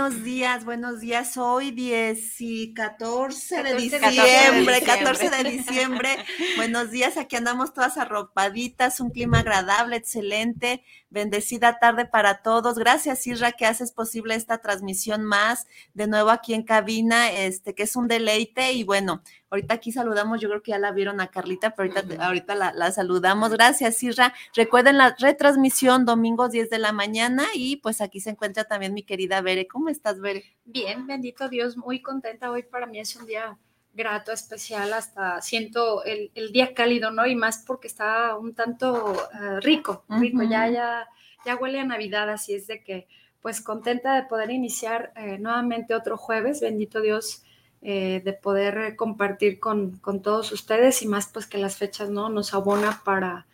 [0.00, 1.36] buenos días, buenos días.
[1.36, 6.08] Hoy 10 y 14 de diciembre, 14 de diciembre.
[6.56, 10.82] buenos días, aquí andamos todas arropaditas, un clima agradable, excelente.
[11.10, 12.78] Bendecida tarde para todos.
[12.78, 17.82] Gracias, Isra, que haces posible esta transmisión más de nuevo aquí en cabina, este, que
[17.82, 18.72] es un deleite.
[18.72, 22.24] Y bueno, ahorita aquí saludamos, yo creo que ya la vieron a Carlita, pero ahorita,
[22.24, 23.50] ahorita la, la, saludamos.
[23.50, 24.32] Gracias, Isra.
[24.54, 29.02] Recuerden la retransmisión domingos 10 de la mañana y pues aquí se encuentra también mi
[29.02, 29.66] querida Bere.
[29.66, 30.44] ¿Cómo estás, Bere?
[30.64, 32.62] Bien, bendito Dios, muy contenta hoy.
[32.62, 33.58] Para mí es un día
[33.92, 37.26] grato, especial, hasta siento el, día cálido, ¿no?
[37.26, 41.08] Y más porque está un tanto eh, rico, rico, ya, ya,
[41.44, 43.08] ya huele a Navidad, así es de que,
[43.40, 47.42] pues contenta de poder iniciar eh, nuevamente otro jueves, bendito Dios,
[47.82, 52.28] eh, de poder compartir con, con, todos ustedes y más pues que las fechas, ¿no?
[52.28, 53.46] Nos abona para,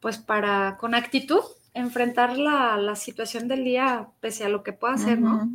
[0.00, 1.42] pues para, con actitud,
[1.78, 5.48] enfrentar la, la, situación del día pese a lo que pueda ser, ¿no?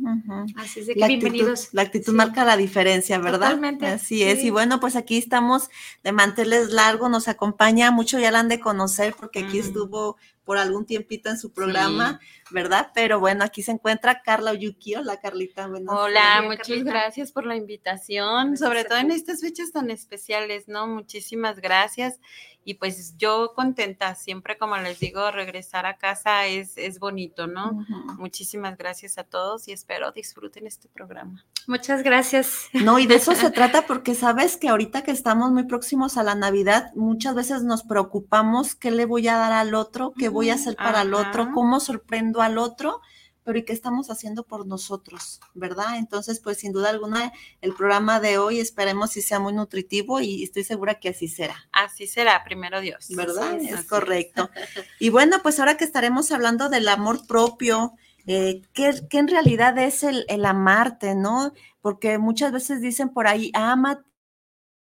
[0.56, 1.68] Así es de que bienvenidos.
[1.72, 3.48] la actitud marca la diferencia, ¿verdad?
[3.48, 3.86] Totalmente.
[3.86, 4.42] Así es.
[4.42, 5.70] Y bueno, pues aquí estamos
[6.02, 10.58] de manteles largo, nos acompaña mucho, ya la han de conocer porque aquí estuvo por
[10.58, 12.90] algún tiempito en su programa, ¿verdad?
[12.94, 14.94] Pero bueno, aquí se encuentra Carla Oyuki.
[14.94, 15.68] Hola, Carlita.
[15.88, 20.86] Hola, muchas gracias por la invitación, sobre todo en estas fechas tan especiales, ¿no?
[20.86, 22.20] Muchísimas gracias.
[22.64, 27.84] Y pues yo contenta, siempre como les digo, regresar a casa es, es bonito, ¿no?
[28.18, 31.44] Muchísimas gracias a todos y espero disfruten este programa.
[31.66, 32.68] Muchas gracias.
[32.72, 36.22] No, y de eso se trata porque sabes que ahorita que estamos muy próximos a
[36.22, 40.50] la Navidad, muchas veces nos preocupamos qué le voy a dar al otro, qué voy
[40.50, 43.00] a hacer para el otro, cómo sorprendo al otro
[43.44, 45.40] pero ¿y qué estamos haciendo por nosotros?
[45.52, 45.98] ¿Verdad?
[45.98, 50.42] Entonces, pues sin duda alguna, el programa de hoy esperemos si sea muy nutritivo y
[50.42, 51.68] estoy segura que así será.
[51.70, 53.08] Así será, primero Dios.
[53.10, 53.60] ¿Verdad?
[53.60, 54.50] es, correcto.
[54.98, 57.92] Y bueno, pues ahora que estaremos hablando del amor propio,
[58.26, 61.52] eh, ¿qué, en realidad es el, el, amarte, no?
[61.82, 64.04] Porque muchas veces dicen por ahí, ámate,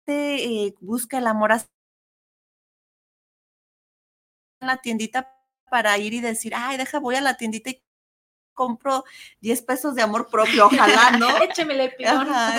[0.08, 1.54] eh, busca el amor
[4.62, 5.34] en la tiendita
[5.72, 7.82] para ir y decir, ay, deja, voy a la tiendita y
[8.60, 9.06] compro
[9.40, 11.30] 10 pesos de amor propio, ojalá, ¿no?
[11.42, 11.96] Échemele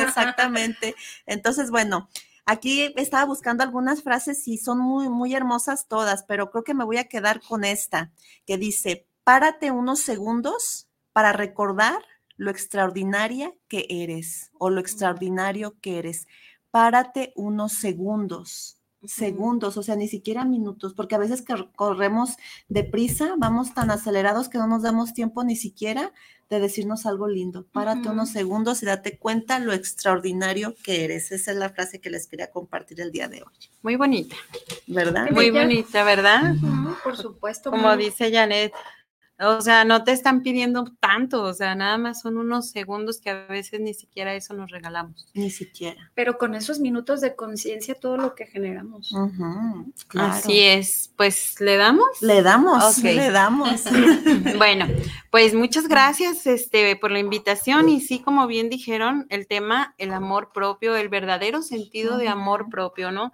[0.01, 0.95] exactamente.
[1.27, 2.09] Entonces, bueno,
[2.47, 6.85] aquí estaba buscando algunas frases y son muy, muy hermosas todas, pero creo que me
[6.85, 8.11] voy a quedar con esta,
[8.47, 12.03] que dice, párate unos segundos para recordar
[12.39, 16.29] lo extraordinaria que eres o lo extraordinario que eres.
[16.71, 22.37] Párate unos segundos segundos, o sea, ni siquiera minutos, porque a veces que corremos
[22.69, 26.13] deprisa, vamos tan acelerados que no nos damos tiempo ni siquiera
[26.51, 27.65] de decirnos algo lindo.
[27.73, 31.31] Párate unos segundos y date cuenta lo extraordinario que eres.
[31.31, 33.53] Esa es la frase que les quería compartir el día de hoy.
[33.83, 34.35] Muy bonita.
[34.89, 35.31] ¿Verdad?
[35.31, 36.57] Muy bonita, ¿verdad?
[37.05, 37.71] por supuesto.
[37.71, 38.73] Como dice Janet,
[39.43, 43.31] o sea, no te están pidiendo tanto, o sea, nada más son unos segundos que
[43.31, 45.29] a veces ni siquiera eso nos regalamos.
[45.33, 46.11] Ni siquiera.
[46.15, 49.15] Pero con esos minutos de conciencia, todo lo que generamos.
[50.15, 51.11] Así es.
[51.17, 52.21] Pues, ¿le damos?
[52.21, 53.85] Le damos, le damos.
[54.59, 54.87] bueno,
[55.31, 60.13] pues muchas gracias este, por la invitación y sí, como bien dijeron, el tema, el
[60.13, 63.33] amor propio, el verdadero sentido de amor propio, ¿no?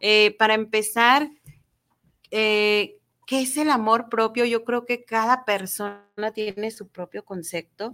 [0.00, 1.30] Eh, para empezar,
[2.30, 4.44] eh, ¿Qué es el amor propio?
[4.44, 7.92] Yo creo que cada persona tiene su propio concepto,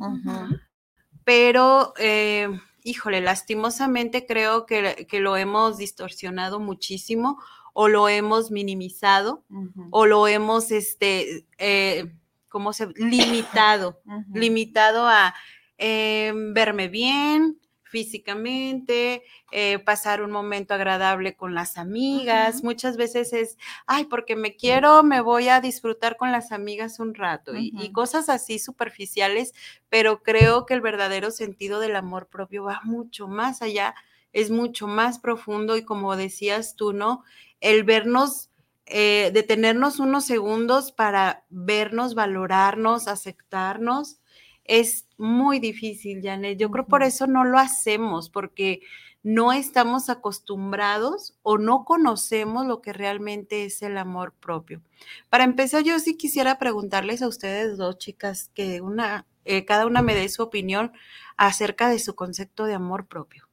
[1.25, 2.49] pero, eh,
[2.85, 7.39] híjole, lastimosamente creo que, lo hemos distorsionado muchísimo
[7.73, 9.43] o lo hemos minimizado
[9.91, 12.13] o lo hemos, este, eh,
[12.51, 12.89] ¿cómo se?
[12.97, 14.03] Limitado,
[14.35, 15.35] limitado a
[15.79, 17.59] em, verme bien,
[17.93, 22.65] físicamente, eh, pasar un momento agradable con las amigas.
[22.65, 27.15] Muchas veces es, ay, porque me quiero, me voy a disfrutar con las amigas un
[27.15, 29.53] rato y, cosas así superficiales,
[29.91, 33.95] pero creo que el verdadero sentido del amor propio va mucho más allá
[34.33, 37.23] es mucho más profundo y como decías tú, ¿no?
[37.61, 38.49] El vernos,
[38.87, 44.22] eh, detenernos unos segundos para vernos, valorarnos, aceptarnos,
[44.65, 46.59] es muy difícil, Janet.
[46.59, 48.81] Yo creo por eso no lo hacemos, porque
[49.23, 54.83] no estamos acostumbrados o no conocemos lo que realmente es el amor propio.
[55.29, 60.03] Para empezar, yo sí quisiera preguntarles a ustedes dos chicas que una, eh, cada una
[60.03, 60.93] me dé su opinión
[61.37, 63.49] acerca de su concepto de amor propio.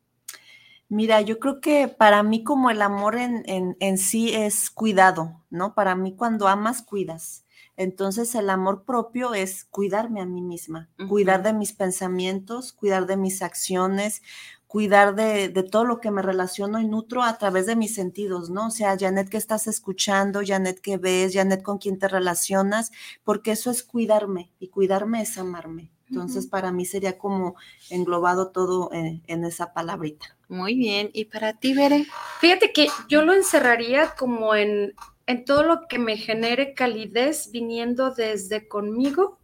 [0.92, 3.44] Mira, yo creo que para mí como el amor en,
[3.80, 5.76] en, sí es cuidado, ¿no?
[5.76, 7.46] Para mí cuando amas, cuidas.
[7.80, 13.16] Entonces el amor propio es cuidarme a mí misma, cuidar de mis pensamientos, cuidar de
[13.16, 14.22] mis acciones,
[14.68, 18.68] cuidar de, todo lo que me relaciono y nutro a través de mis sentidos, ¿no?
[18.68, 22.92] O sea, Janet que estás escuchando, Janet que ves, Janet con quien te relacionas,
[23.24, 25.90] porque eso es cuidarme y cuidarme es amarme.
[26.10, 27.56] Entonces, para mí sería como
[27.92, 30.36] englobado todo en, en, esa palabrita.
[30.48, 31.12] Muy bien.
[31.14, 32.08] ¿Y para ti, Bere?
[32.40, 34.96] Fíjate que yo lo encerraría como en,
[35.30, 39.38] en todo lo que me genere calidez viniendo desde conmigo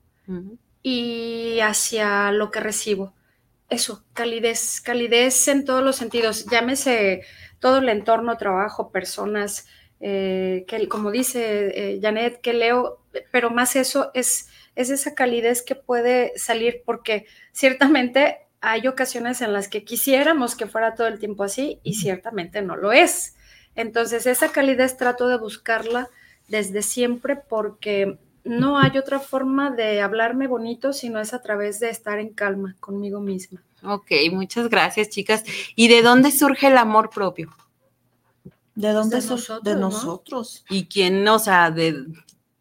[0.81, 3.13] y hacia lo que recibo.
[3.69, 7.21] Eso, calidez, calidez en todos los sentidos, llámese
[7.59, 9.67] todo el entorno, trabajo, personas,
[9.99, 15.61] eh, que como dice eh, Janet, que leo, pero más eso es, es esa calidez
[15.61, 21.19] que puede salir porque ciertamente hay ocasiones en las que quisiéramos que fuera todo el
[21.19, 23.35] tiempo así y ciertamente no lo es.
[23.75, 26.09] Entonces, esa calidez trato de buscarla
[26.47, 31.79] desde siempre porque no hay otra forma de hablarme bonito si no es a través
[31.79, 33.63] de estar en calma conmigo misma.
[33.83, 35.43] Ok, muchas gracias, chicas.
[35.75, 37.55] ¿Y de dónde surge el amor propio?
[38.75, 39.63] ¿De dónde de nosotros?
[39.63, 40.65] De nosotros.
[40.69, 42.05] ¿Y quién, o sea, de,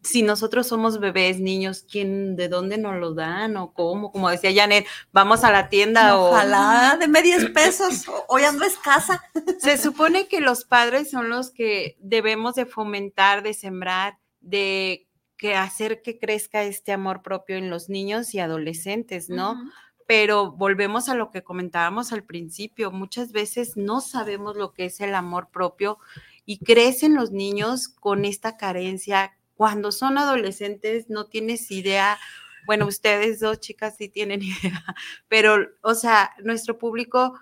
[0.05, 4.11] si nosotros somos bebés, niños, ¿quién, de dónde nos lo dan o cómo?
[4.11, 6.29] Como decía Janet, vamos a la tienda o...
[6.29, 9.23] Ojalá, de 10 pesos, hoy ando escasa.
[9.59, 15.07] Se supone que los padres son los que debemos de fomentar, de sembrar, de
[15.37, 19.55] que hacer que crezca este amor propio en los niños y adolescentes, ¿no?
[20.07, 25.01] Pero volvemos a lo que comentábamos al principio, muchas veces no sabemos lo que es
[25.01, 25.97] el amor propio
[26.45, 29.35] y crecen los niños con esta carencia.
[29.55, 32.17] Cuando son adolescentes no tienes idea,
[32.65, 34.83] bueno, ustedes dos chicas sí tienen idea,
[35.27, 37.33] pero, o sea, nuestro público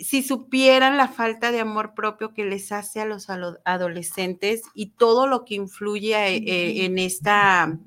[0.00, 3.28] si supieran la falta de amor propio que les hace a los
[3.64, 7.78] adolescentes y todo lo que influye eh, eh, en esta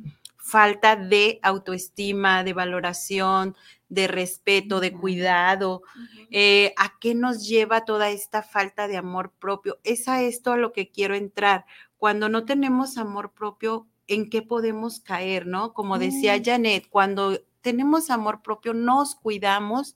[0.52, 3.56] falta de autoestima, de valoración,
[3.88, 5.82] de respeto, de cuidado,
[6.30, 9.80] eh, a qué nos lleva toda esta falta de amor propio.
[9.86, 11.66] Es a esto a lo que quiero entrar.
[11.96, 15.74] Cuando no tenemos amor propio, ¿en qué podemos caer, no?
[15.74, 16.44] Como decía mm.
[16.44, 19.96] Janet, cuando tenemos amor propio, nos cuidamos,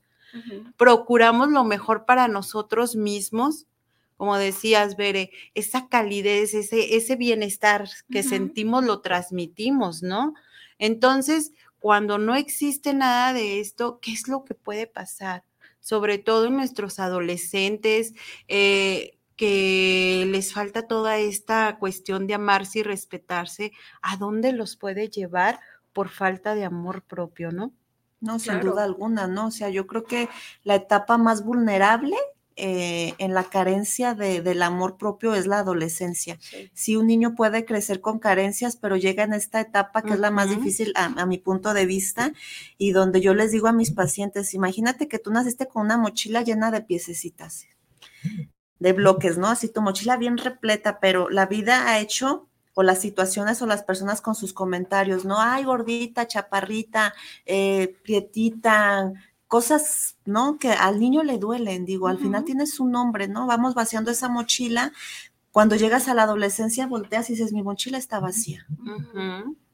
[0.78, 3.68] procuramos lo mejor para nosotros mismos,
[4.16, 10.34] como decías, Bere, esa calidez, ese, ese bienestar que sentimos lo transmitimos, ¿no?
[10.80, 15.44] Entonces, cuando no existe nada de esto, ¿qué es lo que puede pasar?
[15.80, 18.14] Sobre todo en nuestros adolescentes,
[18.48, 25.10] eh, que les falta toda esta cuestión de amarse y respetarse, ¿a dónde los puede
[25.10, 25.60] llevar
[25.94, 27.74] por falta de amor propio, no?
[28.22, 29.48] No, sin duda alguna, ¿no?
[29.48, 30.30] O sea, yo creo que
[30.64, 32.16] la etapa más vulnerable
[32.58, 36.40] eh, en la carencia de, del amor propio es la adolescencia.
[36.74, 40.32] Si un niño puede crecer con carencias, pero llega en esta etapa que es la
[40.32, 42.32] más difícil a, mi punto de vista
[42.78, 46.44] y donde yo les digo a mis pacientes, imagínate que tú naciste con una mochila
[46.44, 47.68] llena de piececitas,
[48.80, 49.48] de bloques, ¿no?
[49.48, 53.84] Así tu mochila bien repleta, pero la vida ha hecho o las situaciones o las
[53.84, 55.42] personas con sus comentarios, ¿no?
[55.42, 57.14] Ay, gordita, chaparrita,
[57.46, 59.12] eh, prietita,
[59.56, 60.58] cosas, ¿no?
[60.58, 63.48] Que al niño le duelen, digo, al final tienes un nombre, ¿no?
[63.48, 64.92] Vamos vaciando esa mochila.
[65.54, 68.68] Cuando llegas a la adolescencia, volteas y dices, mi mochila está vacía.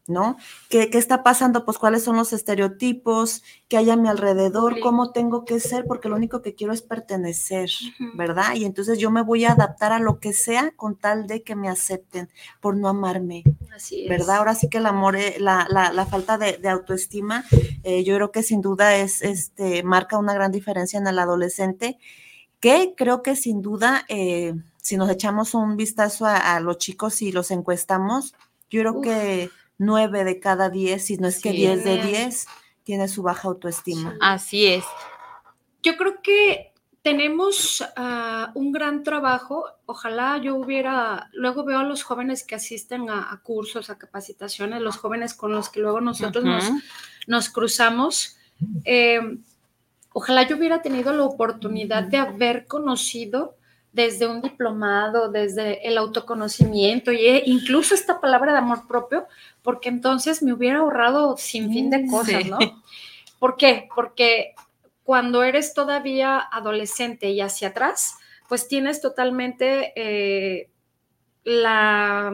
[0.08, 0.38] ¿No?
[0.70, 1.66] ¿Qué, está pasando?
[1.66, 6.10] Pues cuáles son los estereotipos que hay a mi alrededor, cómo tengo que ser, porque
[6.10, 7.70] lo único que quiero es pertenecer,
[8.16, 8.56] ¿verdad?
[8.56, 11.56] Y entonces yo me voy a adaptar a lo que sea con tal de que
[11.56, 12.30] me acepten
[12.60, 13.44] por no amarme,
[13.74, 14.10] Así es.
[14.10, 14.38] ¿verdad?
[14.38, 17.46] Ahora sí que el amor, eh, la, la, falta de, autoestima,
[17.84, 21.98] eh, yo creo que sin duda es, este, marca una gran diferencia en el adolescente,
[22.60, 27.32] que creo que sin duda, eh, si nos echamos un vistazo a, los chicos y
[27.32, 28.36] los encuestamos,
[28.70, 29.50] yo creo que
[29.82, 32.48] 9 de cada 10, si no es que 10 de 10,
[32.84, 34.16] tiene su baja autoestima.
[34.22, 34.86] Así es.
[35.82, 36.72] Yo creo que
[37.02, 39.66] tenemos ah, un gran trabajo.
[39.88, 44.98] Ojalá yo hubiera, luego veo a los jóvenes que asisten a, cursos, a capacitaciones, los
[44.98, 46.64] jóvenes con los que luego nosotros nos,
[47.26, 48.38] nos, cruzamos.
[48.86, 49.20] Eh,
[50.14, 53.58] ojalá yo hubiera tenido la oportunidad de haber conocido
[53.94, 59.28] desde un diplomado, desde el autoconocimiento y e incluso esta palabra de amor propio,
[59.62, 62.58] porque entonces me hubiera ahorrado sin fin de mm, cosas, ¿no?
[63.40, 63.90] ¿Por qué?
[63.94, 64.54] Porque
[65.04, 68.16] cuando eres todavía adolescente y hacia atrás,
[68.48, 70.70] pues tienes totalmente eh,
[71.44, 72.32] la,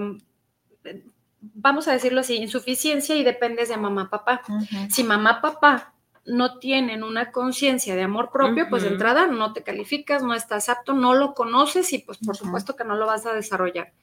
[1.41, 4.41] vamos a decirlo así, insuficiencia y dependes de mamá, papá.
[4.89, 5.93] Si mamá, papá
[6.27, 10.67] no tienen una conciencia de amor propio, pues de entrada no te calificas, no estás
[10.67, 13.93] apto, no lo conoces y pues por supuesto que no lo vas a desarrollar.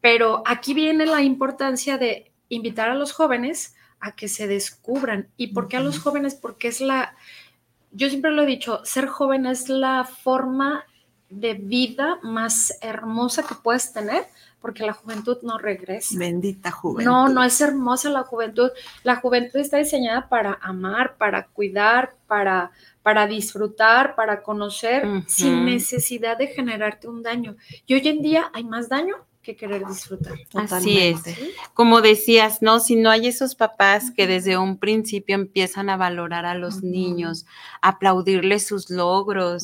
[0.00, 5.28] Pero aquí viene la importancia de invitar a los jóvenes a que se descubran.
[5.36, 6.34] ¿Y por qué a los jóvenes?
[6.34, 7.16] Porque es la,
[7.92, 10.84] yo siempre lo he dicho, ser joven es la forma
[11.28, 14.26] de vida más hermosa que puedes tener,
[14.66, 16.18] porque la juventud no regresa.
[16.18, 17.08] Bendita juventud.
[17.08, 18.70] No, no es hermosa la juventud.
[19.04, 22.72] La juventud está diseñada para amar, para cuidar, para,
[23.04, 27.54] para disfrutar, para conocer, sin necesidad de generarte un daño.
[27.86, 30.34] Y hoy en día hay más daño que querer disfrutar.
[30.54, 31.20] Así es.
[31.72, 32.80] Como decías, ¿no?
[32.80, 37.46] Si no hay esos papás que desde un principio empiezan a valorar a los niños,
[37.82, 39.62] a aplaudirles sus logros,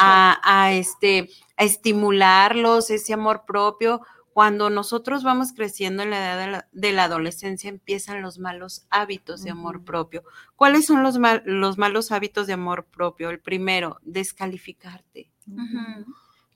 [0.00, 1.28] a, este,
[1.58, 4.00] a estimularlos, ese amor propio,
[4.32, 9.50] cuando nosotros vamos creciendo en la edad de la, adolescencia empiezan los malos hábitos de
[9.50, 10.22] amor propio.
[10.56, 13.30] ¿Cuáles son los, los malos hábitos de amor propio?
[13.30, 15.30] El primero, descalificarte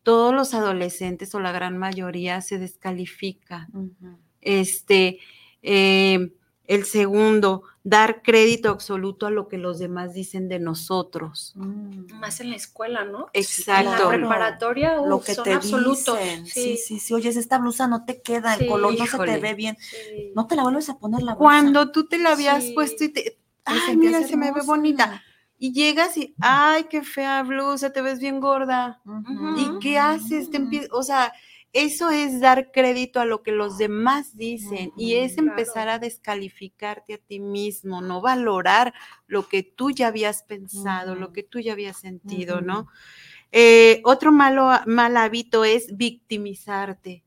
[0.03, 3.69] todos los adolescentes o la gran mayoría se descalifica.
[4.41, 5.19] Este,
[5.63, 6.33] eh,
[6.75, 11.53] el segundo, dar crédito absoluto a lo que los demás dicen de nosotros.
[11.57, 12.15] Mm.
[12.19, 13.29] Más en la escuela, ¿no?
[13.35, 13.91] Exacto.
[13.91, 16.19] En la preparatoria, lo que te absolutos.
[16.47, 16.79] Sí.
[16.79, 19.77] sí, sí, Oyes, esta blusa no te queda, el color no se te ve bien.
[20.35, 21.39] No te la vuelves a poner la blusa.
[21.39, 23.39] Cuando tú te la habías puesto y te.
[23.65, 25.23] Ay, mira, se me ve bonita
[25.63, 29.01] y llegas y, ay, qué fea blusa, te ves bien gorda.
[29.57, 30.51] ¿Y qué haces?
[30.51, 30.61] Te
[30.91, 31.33] o sea,
[31.73, 37.15] eso es dar crédito a lo que los demás dicen y es empezar a descalificarte
[37.15, 38.93] a ti mismo, no valorar
[39.27, 42.89] lo que tú ya habías pensado, lo que tú ya habías sentido, ¿no?
[43.53, 47.25] Eh, otro malo, mal hábito es victimizarte.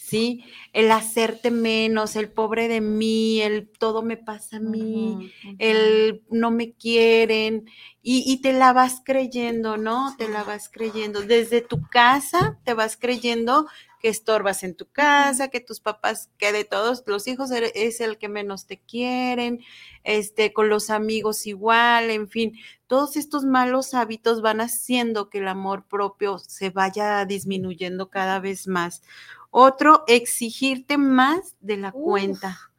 [0.00, 0.44] ¿Sí?
[0.72, 6.50] El hacerte menos, el pobre de mí, el todo me pasa a mí, el no
[6.50, 7.66] me quieren,
[8.02, 10.16] y, te la vas creyendo, ¿no?
[10.16, 11.20] Te la vas creyendo.
[11.20, 13.66] Desde tu casa te vas creyendo
[14.00, 18.16] que estorbas en tu casa, que tus papás, que de todos los hijos es el
[18.16, 19.60] que menos te quieren,
[20.02, 22.54] este, con los amigos igual, en fin,
[22.86, 28.66] todos estos malos hábitos van haciendo que el amor propio se vaya disminuyendo cada vez
[28.66, 29.02] más.
[29.50, 32.70] Otro, exigirte más de la cuenta.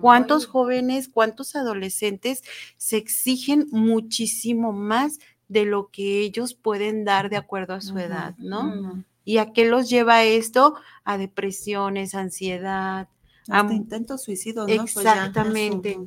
[0.00, 2.42] ¿Cuántos jóvenes, cuántos adolescentes
[2.76, 5.18] se exigen muchísimo más
[5.48, 9.04] de lo que ellos pueden dar de acuerdo a su edad, ¿no?
[9.24, 10.76] ¿Y a qué los lleva esto?
[11.04, 13.08] A depresiones, ansiedad.
[13.48, 14.76] a intentos suicidios, ¿no?
[14.76, 15.98] Pues exactamente.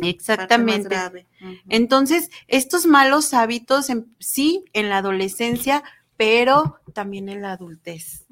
[0.00, 1.26] exactamente.
[1.68, 3.88] Entonces, estos malos hábitos,
[4.18, 5.82] sí, en la adolescencia
[6.16, 8.26] pero también en la adultez.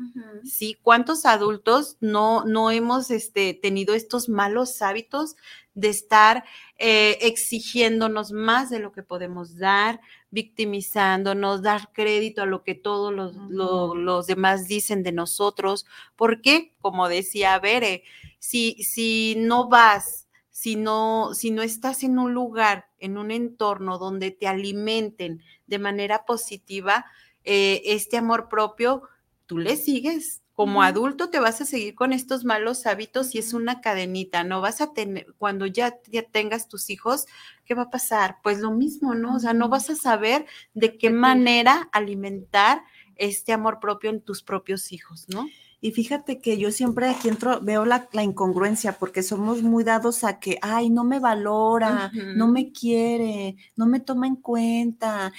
[0.45, 0.79] ¿Sí?
[0.83, 5.37] ¿Cuántos adultos no, no hemos este, tenido estos malos hábitos
[5.75, 6.45] de estar
[6.79, 13.13] eh, exigiéndonos más de lo que podemos dar, victimizándonos, dar crédito a lo que todos
[13.13, 15.87] los, los demás dicen de nosotros?
[16.15, 18.05] Porque, como decía Bere,
[18.39, 20.23] si, si no vas
[20.53, 25.79] si no, si no estás en un lugar, en un entorno donde te alimenten de
[25.79, 27.07] manera positiva,
[27.45, 29.03] eh, este amor propio,
[29.47, 30.41] tú le sigues.
[30.55, 34.61] Como adulto te vas a seguir con estos malos hábitos y es una cadenita, no
[34.61, 37.25] vas a tener, cuando ya, ya tengas tus hijos,
[37.65, 38.37] ¿qué va a pasar?
[38.43, 39.37] Pues lo mismo, ¿no?
[39.37, 40.45] O sea, no vas a saber
[40.75, 42.83] de qué manera alimentar
[43.17, 45.47] este amor propio en tus propios hijos, ¿no?
[45.85, 50.39] Y fíjate que yo siempre aquí entro, veo la, incongruencia, porque somos muy dados a
[50.39, 55.33] que, ay, no me valora, no me quiere, no me toma en cuenta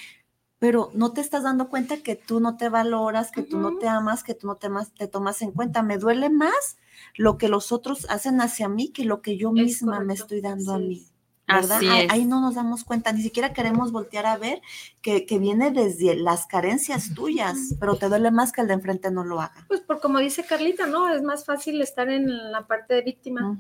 [0.63, 3.89] pero no te estás dando cuenta que tú no te valoras, que tú no te
[3.89, 5.83] amas, que tú no te, te tomas en cuenta.
[5.83, 6.77] Me duele más
[7.15, 10.75] lo que los otros hacen hacia mí que lo que yo misma me estoy dando
[10.75, 11.05] a mí.
[11.45, 11.81] ¿verdad?
[12.09, 14.61] Ahí, no nos damos cuenta, ni siquiera queremos voltear a ver
[15.01, 19.25] que, viene desde las carencias tuyas, pero te duele más que el de enfrente no
[19.25, 19.65] lo haga.
[19.67, 21.13] Pues por como dice Carlita, ¿no?
[21.13, 23.59] Es más fácil estar en la parte de víctima.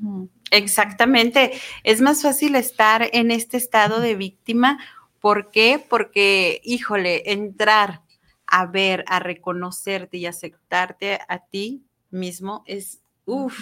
[0.51, 1.51] Exactamente,
[1.83, 4.79] es más fácil estar en este estado de víctima
[5.23, 5.81] ¿Por qué?
[5.89, 8.01] Porque, híjole, entrar
[8.45, 13.57] a ver, a reconocerte y aceptarte a ti mismo es, uff,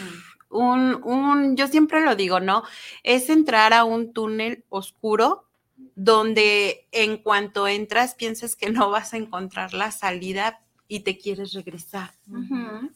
[0.50, 2.64] un, un, yo siempre lo digo, ¿no?
[3.04, 5.46] Es entrar a un túnel oscuro
[5.94, 11.54] donde en cuanto entras piensas que no vas a encontrar la salida y te quieres
[11.54, 12.12] regresar.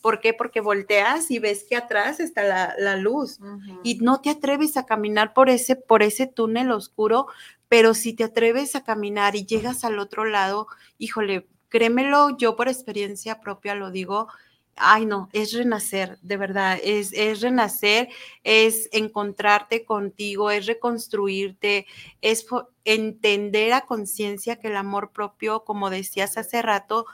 [0.01, 0.33] ¿Por qué?
[0.33, 3.39] Porque volteas y ves que atrás está la, luz
[3.83, 7.27] y no te atreves a caminar por ese, por ese túnel oscuro,
[7.67, 10.67] pero si te atreves a caminar y llegas al otro lado,
[10.97, 14.27] híjole, créemelo, yo por experiencia propia lo digo,
[14.75, 18.09] ay no, es renacer, de verdad, es, es renacer,
[18.43, 21.85] es encontrarte contigo, es reconstruirte,
[22.21, 22.45] es
[22.83, 27.05] entender a conciencia que el amor propio, como decías hace rato,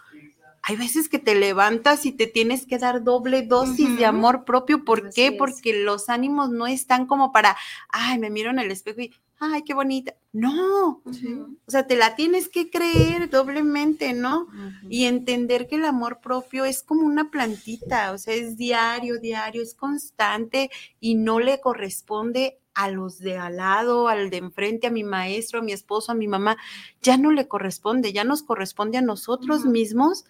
[0.63, 4.86] hay veces que te levantas y te tienes que dar doble dosis de amor propio.
[4.86, 5.31] ¿Por qué?
[5.31, 7.58] Porque los ánimos no están como para,
[7.89, 9.12] ay, me miro en el espejo y,
[9.42, 10.16] ay, qué bonita.
[10.32, 14.48] No, o sea, te la tienes que creer doblemente, ¿no?
[14.88, 19.62] Y entender que el amor propio es como una plantita, o sea, es diario, diario,
[19.62, 20.70] es constante
[21.02, 25.60] y no le corresponde a los de al lado, al de enfrente, a mi maestro,
[25.60, 26.56] a mi esposo, a mi mamá,
[27.02, 30.26] ya no le corresponde, ya nos corresponde a nosotros mismos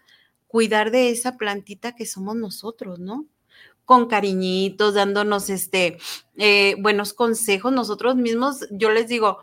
[0.48, 3.28] cuidar de esa plantita que somos nosotros, ¿no?
[3.86, 5.98] Con cariñitos, dándonos este
[6.38, 8.68] eh, buenos consejos nosotros mismos.
[8.72, 9.40] Yo les digo,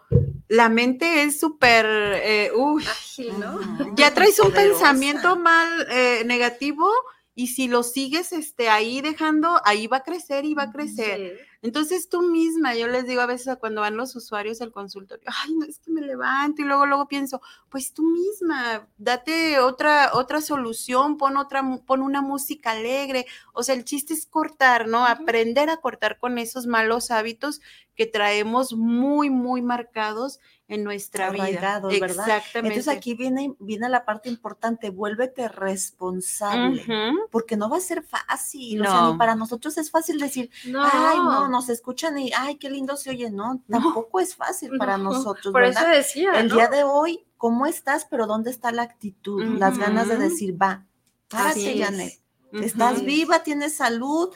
[0.49, 2.50] la mente es súper eh,
[2.87, 3.61] ágil, ¿no?
[3.95, 6.88] Ya traes un pensamiento mal eh, negativo
[7.35, 11.48] y si lo sigues este, ahí dejando, ahí va a crecer y va a crecer.
[11.61, 15.55] Entonces tú misma, yo les digo a veces cuando van los usuarios al consultorio, ay,
[15.55, 20.41] no es que me levanto y luego luego pienso, pues tú misma, date otra otra
[20.41, 25.05] solución, pon otra pon una música alegre, o sea, el chiste es cortar, ¿no?
[25.05, 27.61] Aprender a cortar con esos malos hábitos
[27.97, 30.38] que traemos muy muy marcados
[30.69, 31.81] en nuestra vida.
[31.81, 31.91] ¿verdad?
[31.91, 32.59] Exactamente.
[32.59, 36.85] Entonces aquí viene, viene la parte importante, vuélvete responsable,
[37.31, 38.89] porque no va a ser fácil, no.
[38.89, 42.69] o sea, ni para nosotros es fácil decir, ay, no, nos escuchan y, ay, qué
[42.71, 45.53] lindo se oye, no, tampoco es fácil para nosotros.
[45.53, 46.39] Por eso decía.
[46.39, 48.07] El día de hoy, ¿cómo estás?
[48.09, 49.43] Pero ¿dónde está la actitud?
[49.59, 50.85] Las ganas de decir, va,
[51.29, 52.21] párate, Janet,
[52.53, 54.35] estás viva, tienes salud,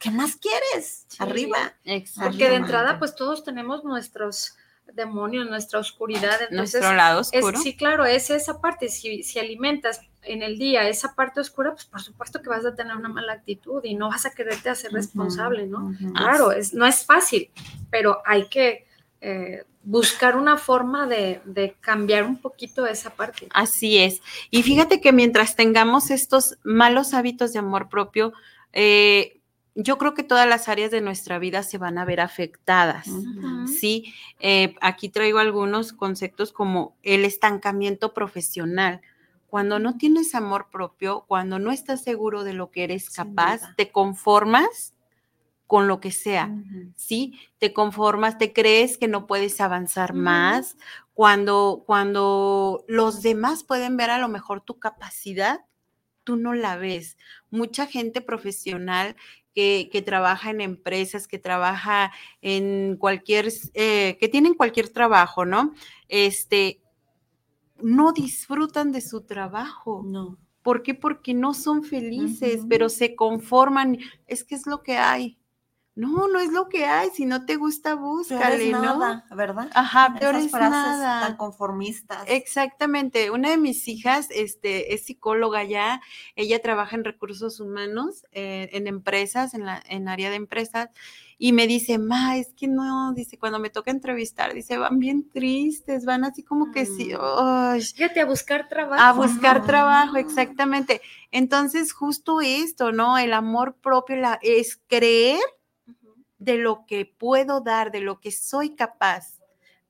[0.00, 1.06] ¿qué más quieres?
[1.20, 1.74] Arriba.
[1.84, 2.30] Exacto.
[2.30, 4.56] Porque de entrada, pues todos tenemos nuestros
[4.92, 6.38] demonio, nuestra oscuridad.
[6.50, 7.58] Nuestro lado oscuro.
[7.58, 8.88] sí, claro, es esa parte.
[8.88, 12.74] Si, si alimentas en el día esa parte oscura, pues por supuesto que vas a
[12.74, 15.94] tener una mala actitud y no vas a quererte hacer responsable, ¿no?
[16.14, 17.50] Claro, es, no es fácil,
[17.90, 18.86] pero hay que
[19.20, 23.48] eh, buscar una forma de, de, cambiar un poquito esa parte.
[23.52, 24.20] Así es.
[24.50, 28.32] Y fíjate que mientras tengamos estos malos hábitos de amor propio,
[28.72, 29.39] eh,
[29.74, 33.08] yo creo que todas las áreas de nuestra vida se van a ver afectadas,
[33.66, 34.12] ¿sí?
[34.40, 39.00] Eh, aquí traigo algunos conceptos como el estancamiento profesional.
[39.48, 43.90] Cuando no tienes amor propio, cuando no estás seguro de lo que eres capaz, te
[43.90, 44.94] conformas
[45.66, 46.52] con lo que sea,
[46.96, 47.38] ¿sí?
[47.58, 50.76] Te conformas, te crees que no puedes avanzar más.
[51.14, 55.60] Cuando, cuando los demás pueden ver a lo mejor tu capacidad,
[56.24, 57.18] tú no la ves.
[57.50, 59.16] Mucha gente profesional
[59.54, 65.74] que, trabaja en empresas, que trabaja en cualquier, eh, que tienen cualquier trabajo, ¿no?
[66.08, 66.80] Este,
[67.82, 70.02] no disfrutan de su trabajo.
[70.04, 70.38] No.
[70.62, 70.94] ¿Por qué?
[70.94, 73.98] Porque no son felices, pero se conforman.
[74.26, 75.39] Es que es lo que hay.
[76.00, 77.10] No, no es lo que hay.
[77.10, 78.80] Si no te gusta, búscale, ¿no?
[78.80, 79.70] Nada, ¿verdad?
[79.74, 81.26] Ajá, peor es nada.
[81.26, 82.24] Tan conformistas.
[82.26, 83.30] Exactamente.
[83.30, 86.00] Una de mis hijas este, es psicóloga ya.
[86.36, 90.88] Ella trabaja en recursos humanos, eh, en empresas, en la en área de empresas.
[91.36, 95.28] Y me dice, ma, es que no, dice, cuando me toca entrevistar, dice, van bien
[95.28, 97.12] tristes, van así como que sí.
[97.14, 97.80] Mm.
[97.80, 99.02] Fíjate, a buscar trabajo.
[99.02, 101.02] A buscar trabajo, exactamente.
[101.30, 103.18] Entonces, justo esto, ¿no?
[103.18, 105.40] El amor propio la, es creer
[106.40, 109.40] de lo que puedo dar, de lo que soy capaz,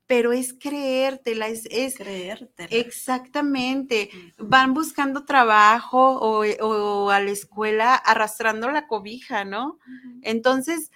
[0.05, 2.67] pero es creértela, es, es creértela.
[2.69, 4.09] Exactamente.
[4.37, 9.79] Van buscando trabajo o, a la escuela arrastrando la cobija, ¿no?
[10.21, 10.91] Entonces,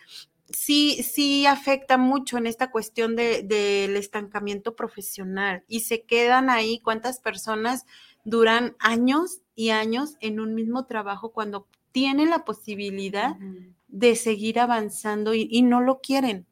[0.50, 6.80] sí, sí afecta mucho en esta cuestión del de, estancamiento profesional y se quedan ahí
[6.80, 7.86] cuántas personas
[8.26, 13.38] duran años y años en un mismo trabajo cuando tienen la posibilidad
[13.96, 16.46] de seguir avanzando y, no lo quieren.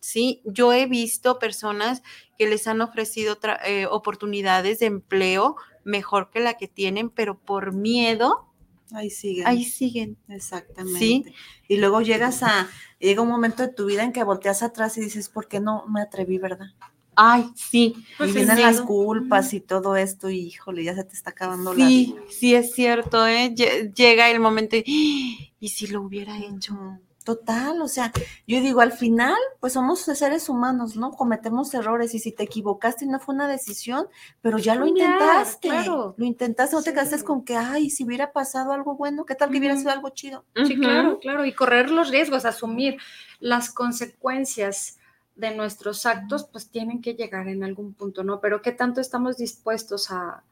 [0.00, 2.02] Sí, yo he visto personas
[2.36, 7.72] que les han ofrecido eh, oportunidades de empleo mejor que la que tienen, pero por
[7.72, 8.52] miedo.
[8.92, 9.46] Ahí siguen.
[9.46, 10.18] Ahí siguen.
[10.28, 10.98] Exactamente.
[10.98, 11.24] ¿Sí?
[11.66, 15.00] Y luego llegas a, llega un momento de tu vida en que volteas atrás y
[15.00, 16.68] dices, ¿por qué no me atreví, verdad?
[17.16, 17.96] Ay, sí.
[18.18, 21.72] Pues y vienen las culpas y todo esto, y híjole, ya se te está acabando
[21.72, 22.20] la vida.
[22.28, 23.54] Sí, es cierto, ¿eh?
[23.94, 26.76] Llega el momento y, ¿y si lo hubiera hecho?
[27.24, 28.12] Total, o sea,
[28.46, 31.10] yo digo, al final, pues somos seres humanos, ¿no?
[31.10, 34.06] Cometemos errores y si te equivocaste no fue una decisión,
[34.42, 38.72] pero ya lo intentaste, lo intentaste, no te quedaste con que, ay, si hubiera pasado
[38.72, 40.44] algo bueno, ¿qué tal que hubiera sido algo chido?
[40.66, 42.96] Sí, claro, claro, y correr los riesgos, asumir
[43.40, 44.98] las consecuencias
[45.36, 48.40] de nuestros actos, pues tienen que llegar en algún punto, ¿no?
[48.40, 50.42] Pero ¿qué tanto estamos dispuestos a,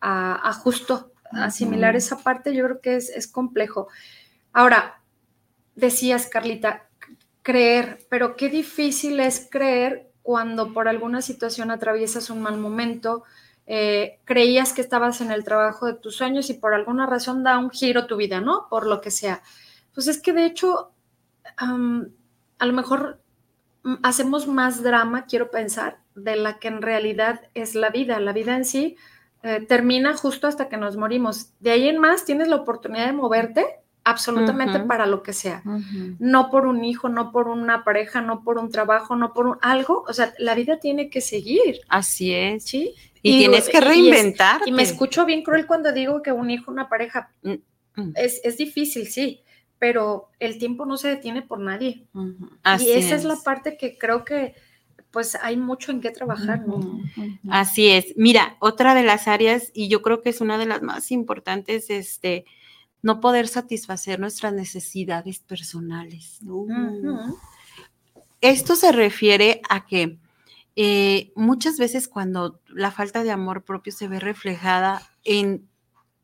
[0.00, 2.54] a, justo asimilar esa parte?
[2.54, 3.88] Yo creo que es, es complejo.
[4.52, 5.00] Ahora,
[5.74, 6.88] decías, Carlita,
[7.42, 13.24] creer, pero qué difícil es creer cuando por alguna situación atraviesas un mal momento,
[13.66, 17.58] eh, creías que estabas en el trabajo de tus sueños y por alguna razón da
[17.58, 18.66] un giro tu vida, ¿no?
[18.68, 19.42] Por lo que sea.
[19.94, 20.92] Pues es que de hecho,
[21.56, 23.20] a lo mejor
[24.02, 28.20] hacemos más drama, quiero pensar, de la que en realidad es la vida.
[28.20, 28.96] La vida en sí
[29.42, 31.52] eh, termina justo hasta que nos morimos.
[31.60, 33.66] De ahí en más tienes la oportunidad de moverte
[34.04, 35.62] absolutamente para lo que sea.
[36.18, 39.58] No por un hijo, no por una pareja, no por un trabajo, no por un,
[39.62, 40.04] algo.
[40.06, 41.80] O sea, la vida tiene que seguir.
[41.88, 42.64] Así es.
[42.64, 42.94] Sí.
[43.22, 44.60] Y, tienes que reinventar.
[44.66, 47.54] Y, me escucho bien cruel cuando digo que un hijo, una pareja, mm,
[47.96, 48.12] mm.
[48.16, 49.42] es, es, difícil, sí,
[49.84, 52.06] pero el tiempo no se detiene por nadie.
[52.14, 53.24] y esa es.
[53.24, 54.54] la parte que creo que
[55.10, 57.02] pues hay mucho en qué trabajar, ¿no?
[57.50, 58.14] Así es.
[58.16, 61.90] Mira, otra de las áreas, y yo creo que es una de las más importantes,
[61.90, 62.46] este,
[63.02, 66.40] no poder satisfacer nuestras necesidades personales.
[68.40, 70.18] Esto se refiere a que
[70.76, 75.68] eh, muchas veces cuando la falta de amor propio se ve reflejada en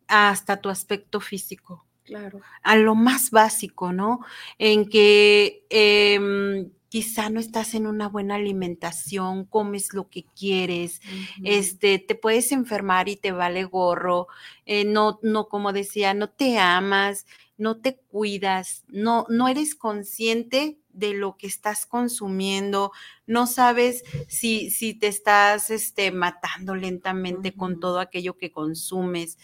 [0.08, 1.84] hasta tu aspecto físico.
[2.04, 2.40] Claro.
[2.62, 4.20] A lo más básico, ¿no?
[4.58, 11.00] En que em, quizá no estás en una buena alimentación, comes lo que quieres,
[11.44, 14.26] este, te puedes enfermar y te vale gorro,
[14.66, 20.78] eh, no, no, como decía, no te amas, no te cuidas, no, no eres consciente
[20.92, 22.90] de lo que estás consumiendo,
[23.26, 29.38] no sabes si, si te estás este, matando lentamente con todo aquello que consumes.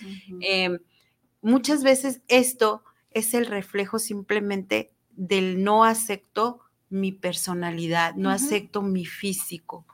[1.40, 9.04] Muchas veces esto es el reflejo simplemente del no acepto mi personalidad, no acepto mi
[9.04, 9.86] físico.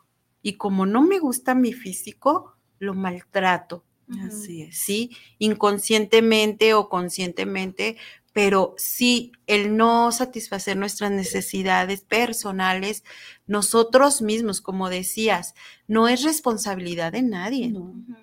[0.42, 3.84] Y como no me gusta mi físico, lo maltrato.
[4.26, 4.78] Así es.
[4.78, 7.96] Sí, inconscientemente o conscientemente,
[8.32, 13.04] pero sí, el no satisfacer nuestras necesidades personales,
[13.46, 15.54] nosotros mismos, como decías,
[15.86, 17.74] no es responsabilidad de nadie,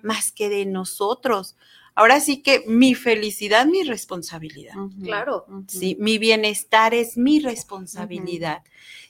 [0.02, 1.56] más que de nosotros.
[2.00, 4.72] Ahora sí que mi felicidad, mi responsabilidad.
[5.04, 5.44] Claro.
[5.68, 8.62] Sí, mi bienestar es mi responsabilidad.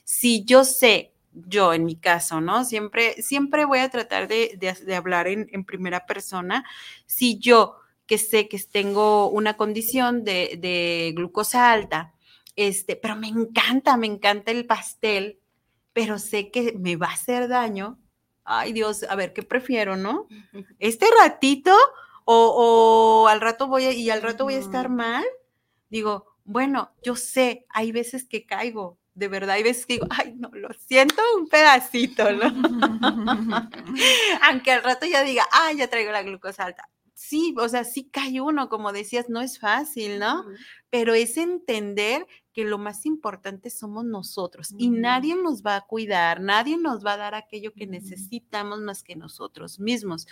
[0.03, 2.65] Si yo sé, yo en mi caso, ¿no?
[2.65, 6.65] Siempre, siempre voy a tratar de, hablar en, primera persona.
[7.05, 7.77] Si yo
[8.07, 12.13] que sé que tengo una condición de, de glucosa alta,
[12.57, 15.39] este, pero me encanta, me encanta el pastel,
[15.93, 17.97] pero sé que me va a hacer daño.
[18.43, 20.27] Ay Dios, a ver, ¿qué prefiero, no?
[20.77, 21.73] Este ratito
[22.31, 25.25] o, al rato voy a, y al rato voy a estar mal,
[25.89, 30.33] digo, bueno, yo sé, hay veces que caigo, de verdad, hay veces que digo, ay,
[30.37, 32.43] no, lo siento un pedacito, ¿no?
[34.43, 36.89] Aunque al rato ya diga, ay, ya traigo la glucosa alta.
[37.23, 40.43] Sí, o sea, sí cae uno, como decías, no es fácil, ¿no?
[40.89, 46.41] Pero es entender que lo más importante somos nosotros y nadie nos va a cuidar,
[46.41, 50.25] nadie nos va a dar aquello que necesitamos más que nosotros mismos.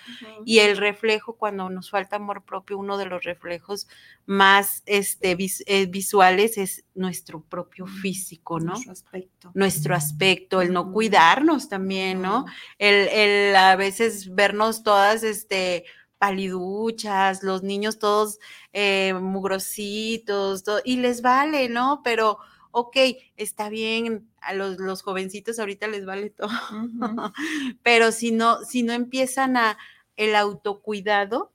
[0.45, 3.87] Y el reflejo, cuando nos falta amor propio, uno de los reflejos
[4.25, 8.73] más este, eh, visuales es nuestro propio físico, ¿no?
[8.73, 9.51] Nuestro aspecto.
[9.53, 12.45] Nuestro aspecto, el no cuidarnos también, ¿no?
[12.79, 15.85] El, el a veces vernos todas, este,
[16.19, 18.39] paliduchas, los niños todos
[18.73, 22.01] eh, mugrositos, y les vale, ¿no?
[22.03, 22.37] Pero,
[22.71, 22.97] ok,
[23.37, 26.49] está bien, a los, los jovencitos ahorita les vale todo,
[27.83, 29.77] pero si no, si no empiezan a
[30.17, 31.51] el autocuidado,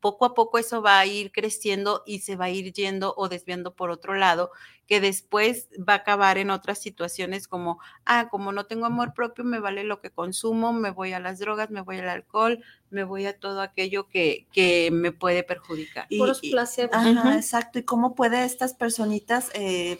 [0.00, 3.28] poco a poco eso va a ir creciendo y se va a ir yendo o
[3.28, 4.50] desviando por otro lado,
[4.86, 9.44] que después va a acabar en otras situaciones como, ah, como no tengo amor propio,
[9.44, 13.04] me vale lo que consumo, me voy a las drogas, me voy al alcohol, me
[13.04, 16.06] voy a todo aquello que, que me puede perjudicar.
[16.08, 16.96] Y, Puros placebos.
[17.34, 19.98] Exacto, y cómo puede estas personitas eh,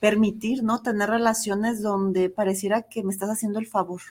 [0.00, 0.82] permitir, ¿no?
[0.82, 4.02] Tener relaciones donde pareciera que me estás haciendo el favor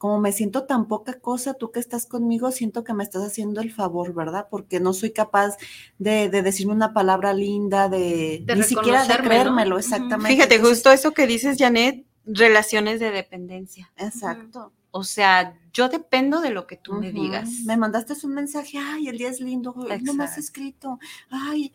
[0.00, 3.60] como me siento tan poca cosa, tú que estás conmigo, siento que me estás haciendo
[3.60, 4.46] el favor, ¿verdad?
[4.50, 5.58] Porque no soy capaz
[5.98, 10.32] de, decirme una palabra linda, de, ni siquiera de creérmelo, exactamente.
[10.32, 13.90] Fíjate, justo eso que dices, Janet, relaciones de dependencia.
[13.96, 14.72] Exacto.
[14.92, 17.48] O sea, yo dependo de lo que tú me digas.
[17.64, 20.98] Me mandaste un mensaje, ay, el día es lindo, no me has escrito,
[21.30, 21.72] ay,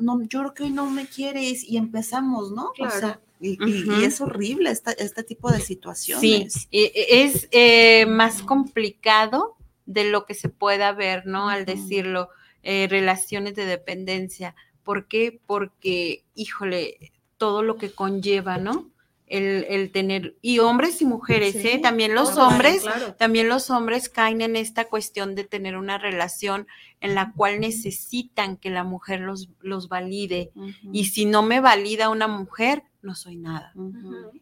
[0.00, 2.72] no, yo creo que hoy no me quieres y empezamos, ¿no?
[2.78, 3.58] O sea, y,
[4.02, 6.54] es horrible este tipo de situaciones.
[6.54, 11.50] Sí, es eh, más complicado de lo que se pueda ver, ¿no?
[11.50, 12.30] Al decirlo,
[12.62, 14.54] eh, relaciones de dependencia.
[14.82, 15.40] ¿Por qué?
[15.46, 18.90] Porque, híjole, todo lo que conlleva, ¿no?
[19.26, 21.78] El, tener, y hombres y mujeres, ¿eh?
[21.82, 22.84] También los hombres,
[23.18, 26.66] también los hombres caen en esta cuestión de tener una relación
[27.00, 30.52] en la cual necesitan que la mujer los, los valide.
[30.92, 33.72] Y si no me valida una mujer, no soy nada.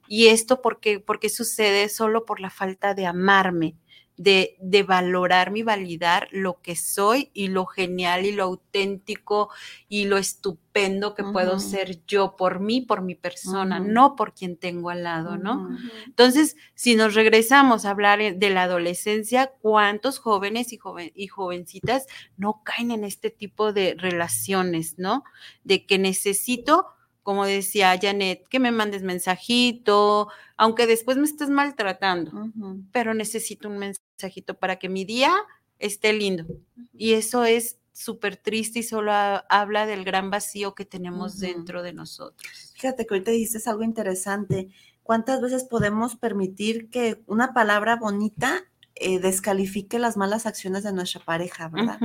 [0.08, 3.76] Y esto porque, porque sucede solo por la falta de amarme
[4.16, 9.50] de, de, valorar y validar lo que soy y lo genial y lo auténtico
[9.88, 14.56] y lo estupendo que puedo ser yo por mí, por mi persona, no por quien
[14.56, 15.68] tengo al lado, ¿no?
[16.06, 22.06] Entonces, si nos regresamos a hablar de la adolescencia, ¿cuántos jóvenes y, joven, y jovencitas
[22.36, 25.24] no caen en este tipo de relaciones, ¿no?
[25.64, 26.86] De que necesito
[27.24, 32.52] como decía Janet, que me mandes mensajito, aunque después me estés maltratando,
[32.92, 35.34] pero necesito un mensajito para que mi día
[35.78, 36.44] esté lindo.
[36.92, 41.94] Y eso es súper triste y solo habla del gran vacío que tenemos dentro de
[41.94, 42.72] nosotros.
[42.74, 44.68] Fíjate que ahorita dijiste algo interesante.
[45.02, 48.64] ¿Cuántas veces podemos permitir que una palabra bonita
[48.96, 51.98] eh, descalifique las malas acciones de nuestra pareja, ¿verdad?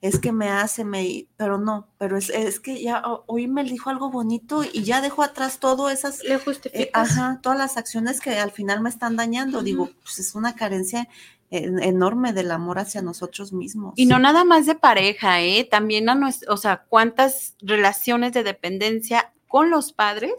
[0.00, 3.90] Es que me hace, me, pero no, pero es, es, que ya hoy me dijo
[3.90, 6.40] algo bonito y ya dejo atrás todo esas, Le
[6.72, 9.62] eh, ajá, todas las acciones que al final me están dañando.
[9.62, 11.08] Digo, pues es una carencia
[11.52, 13.92] enorme del amor hacia nosotros mismos.
[13.96, 15.68] Y no nada más de pareja, ¿eh?
[15.70, 20.32] También a nuestro, o sea, cuántas relaciones de dependencia con los padres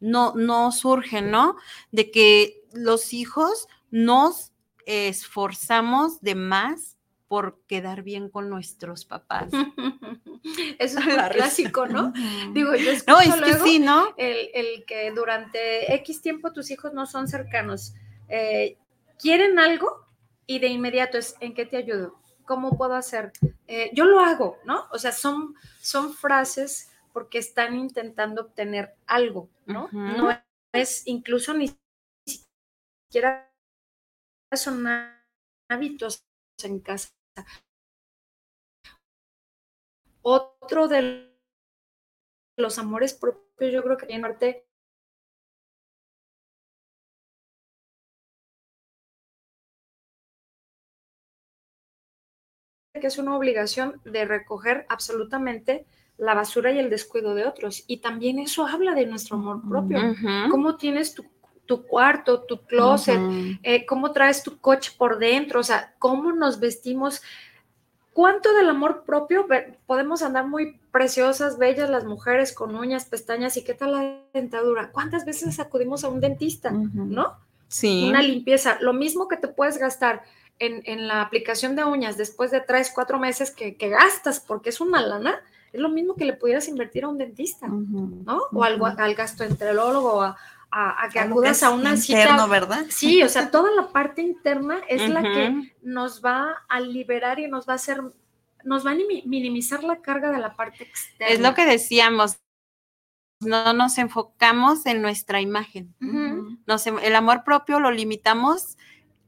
[0.00, 1.56] no, no surgen, ¿no?
[1.90, 4.52] De que los hijos nos
[4.86, 6.94] esforzamos de más
[7.28, 9.50] por quedar bien con nuestros papás.
[10.78, 12.12] Eso es un clásico, ¿no?
[12.52, 14.14] Digo, yo escucho no, es que sí, ¿no?
[14.16, 17.94] El, que durante X tiempo tus hijos no son cercanos,
[18.28, 18.76] eh,
[19.18, 20.06] quieren algo
[20.46, 22.20] y de inmediato es, ¿en qué te ayudo?
[22.44, 23.32] ¿Cómo puedo hacer?
[23.66, 24.84] Eh, yo lo hago, ¿no?
[24.92, 29.88] O sea, son, son frases porque están intentando obtener algo, ¿no?
[29.92, 30.30] No
[30.72, 31.74] es incluso ni
[32.26, 33.50] siquiera
[34.52, 34.86] son
[35.68, 36.24] hábitos
[36.62, 37.10] en casa.
[40.22, 41.34] Otro de
[42.56, 44.66] los amores propios, yo creo que en parte
[53.00, 55.84] que es una obligación de recoger absolutamente
[56.16, 57.84] la basura y el descuido de otros.
[57.86, 59.98] Y también eso habla de nuestro amor propio.
[60.50, 61.24] ¿Cómo tienes tu
[61.66, 63.18] tu cuarto, tu closet,
[63.62, 67.22] eh, cómo traes tu coche por dentro, o sea, cómo nos vestimos.
[68.12, 69.46] ¿Cuánto del amor propio
[69.86, 74.92] podemos andar muy preciosas, bellas las mujeres con uñas, pestañas y qué tal la dentadura?
[74.92, 77.36] ¿Cuántas veces acudimos a un dentista, no?
[77.66, 78.06] Sí.
[78.08, 78.78] Una limpieza.
[78.80, 80.22] Lo mismo que te puedes gastar
[80.60, 85.04] en, la aplicación de uñas después de tres, cuatro meses que, gastas porque es una
[85.04, 85.40] lana,
[85.72, 88.42] es lo mismo que le pudieras invertir a un dentista, ¿no?
[88.52, 90.36] O al, al gastroenterólogo o a,
[90.76, 92.84] a, que acudas a una interno, ¿verdad?
[92.88, 97.46] Sí, o sea, toda la parte interna es la que nos va a liberar y
[97.46, 98.02] nos va a hacer,
[98.64, 101.32] nos va a minimizar la carga de la parte externa.
[101.32, 102.40] Es lo que decíamos,
[103.40, 105.94] no nos enfocamos en nuestra imagen.
[106.00, 108.76] el amor propio lo limitamos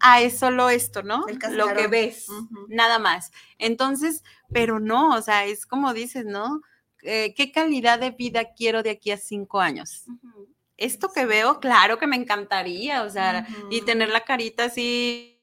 [0.01, 1.27] a es solo esto, ¿no?
[1.53, 2.27] Lo que ves,
[2.69, 3.31] nada más.
[3.59, 6.61] Entonces, pero no, o sea, es como dices, ¿no?
[7.03, 10.07] Eh, ¿Qué calidad de vida quiero de aquí a cinco años?
[10.77, 15.43] Esto que veo, claro que me encantaría, o sea, y tener la carita así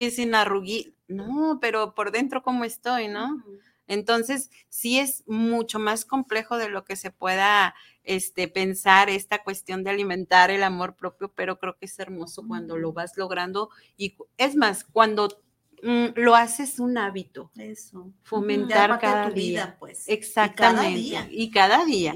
[0.00, 3.44] sin arruguí, no, pero por dentro cómo estoy, ¿no?
[3.86, 9.84] Entonces, sí es mucho más complejo de lo que se pueda este, pensar esta cuestión
[9.84, 14.16] de alimentar el amor propio, pero creo que es hermoso cuando lo vas logrando y
[14.38, 15.41] es más, cuando
[15.82, 17.50] Mm, lo haces un hábito.
[17.56, 18.12] Eso.
[18.22, 19.76] Fomentar cada día.
[19.80, 20.08] pues.
[20.08, 21.28] Exactamente.
[21.30, 22.14] Y cada día.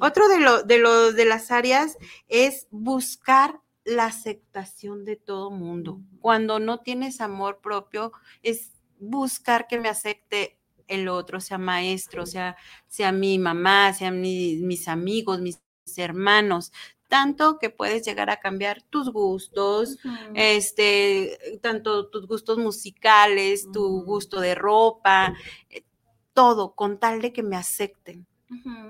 [0.00, 6.00] Otro de lo, de lo de las áreas es buscar la aceptación de todo mundo.
[6.20, 8.12] Cuando no tienes amor propio,
[8.42, 12.56] es buscar que me acepte el otro, sea maestro, sea,
[12.88, 15.60] sea mi mamá, sean mis amigos, mis
[15.96, 16.72] hermanos,
[17.14, 19.98] tanto que puedes llegar a cambiar tus gustos,
[20.34, 25.32] este, tanto tus gustos musicales, tu gusto de ropa,
[25.70, 25.84] eh,
[26.32, 28.26] todo, con tal de que me acepten.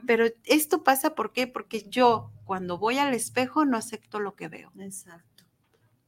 [0.06, 1.46] Pero esto pasa ¿por qué?
[1.46, 4.72] Porque yo cuando voy al espejo no acepto lo que veo.
[4.78, 5.44] Exacto.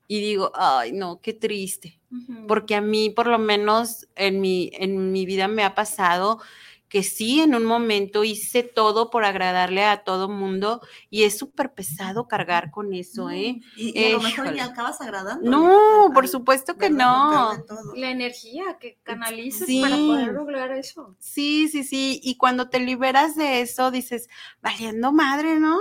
[0.08, 2.00] Y digo, ay, no, qué triste.
[2.48, 6.40] Porque a mí, por lo menos en mi, en mi vida me ha pasado
[6.88, 11.74] que sí, en un momento hice todo por agradarle a todo mundo y es súper
[11.74, 13.60] pesado cargar con eso, ¿eh?
[13.76, 15.50] Y, a lo mejor ni acabas agradando.
[15.50, 17.52] No, por supuesto que no.
[17.96, 21.16] La energía que canalices para poder lograr eso.
[21.18, 22.20] Sí, sí, sí.
[22.22, 24.28] Y cuando te liberas de eso, dices,
[24.62, 25.78] valiendo madre, ¿no?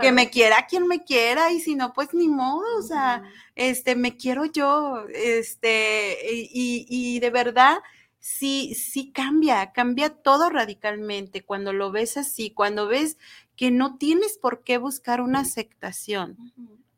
[0.00, 3.22] Que me quiera quien me quiera y si no, pues ni modo, o sea,
[3.54, 7.78] este, me quiero yo, este, y, y de verdad
[8.20, 13.18] sí, sí cambia, cambia todo radicalmente cuando lo ves así, cuando ves
[13.56, 16.36] que no tienes por qué buscar una aceptación.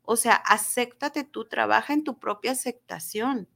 [0.03, 3.47] O sea, acéptate tú, trabaja en tu propia aceptación,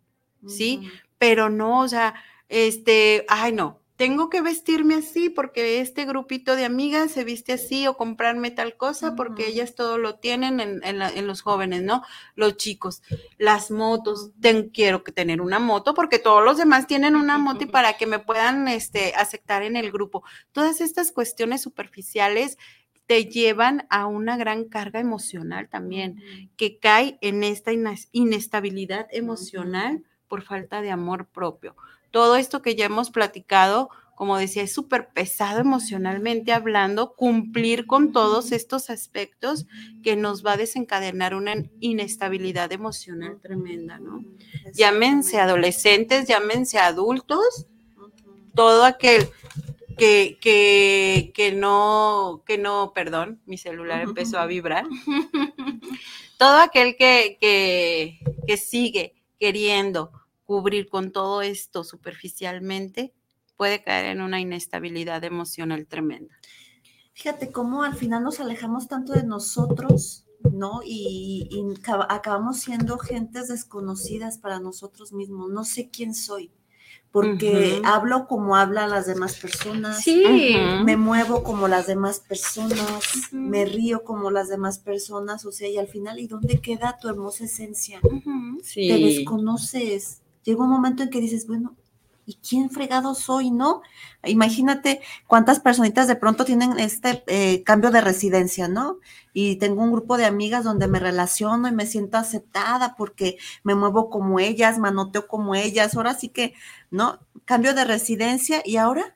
[0.48, 0.90] ¿sí?
[1.18, 2.16] Pero no, o sea,
[2.50, 7.88] este, ay, no, tengo que vestirme así porque este grupito de amigas se viste así
[7.88, 12.04] o comprarme tal cosa porque ellas todo lo tienen en, los jóvenes, ¿no?
[12.36, 13.02] Los chicos,
[13.38, 14.32] las motos,
[14.74, 18.06] quiero que tener una moto porque todos los demás tienen una moto y para que
[18.06, 20.24] me puedan este, aceptar en el grupo.
[20.52, 22.58] Todas estas cuestiones superficiales
[23.06, 27.72] te llevan a una gran carga emocional también, que cae en esta
[28.12, 31.76] inestabilidad emocional por falta de amor propio
[32.16, 38.14] todo esto que ya hemos platicado, como decía, es súper pesado emocionalmente hablando, cumplir con
[38.14, 39.66] todos estos aspectos
[40.02, 44.24] que nos va a desencadenar una inestabilidad emocional tremenda, ¿no?
[44.74, 47.68] Llámense adolescentes, llámense adultos,
[48.54, 49.28] todo aquel
[49.98, 54.86] que, que, que no, que no, perdón, mi celular empezó a vibrar.
[56.38, 60.14] todo aquel que, que, que sigue queriendo
[60.46, 63.14] cubrir con todo esto superficialmente,
[63.58, 66.36] puede caer en una inestabilidad emocional tremenda.
[67.14, 70.82] Fíjate cómo al final nos alejamos tanto de nosotros, ¿no?
[70.86, 71.50] Y,
[72.10, 75.50] acabamos siendo gentes desconocidas para nosotros mismos.
[75.50, 76.52] No sé quién soy,
[77.12, 80.58] porque hablo como hablan las demás personas, sí.
[80.84, 85.78] me muevo como las demás personas, me río como las demás personas, o sea, y
[85.78, 88.02] al final, ¿y dónde queda tu hermosa esencia?
[88.62, 88.90] sí.
[88.90, 91.76] Te desconoces llega un momento en que dices, bueno,
[92.26, 93.82] ¿y quién fregado soy, no?
[94.24, 99.00] Imagínate cuántas personitas de pronto tienen este eh, cambio de residencia, ¿no?
[99.34, 103.76] Y tengo un grupo de amigas donde me relaciono y me siento aceptada porque me
[103.76, 106.54] muevo como ellas, manoteo como ellas, ahora sí que,
[106.90, 107.20] ¿no?
[107.46, 109.16] Cambio de residencia y ahora.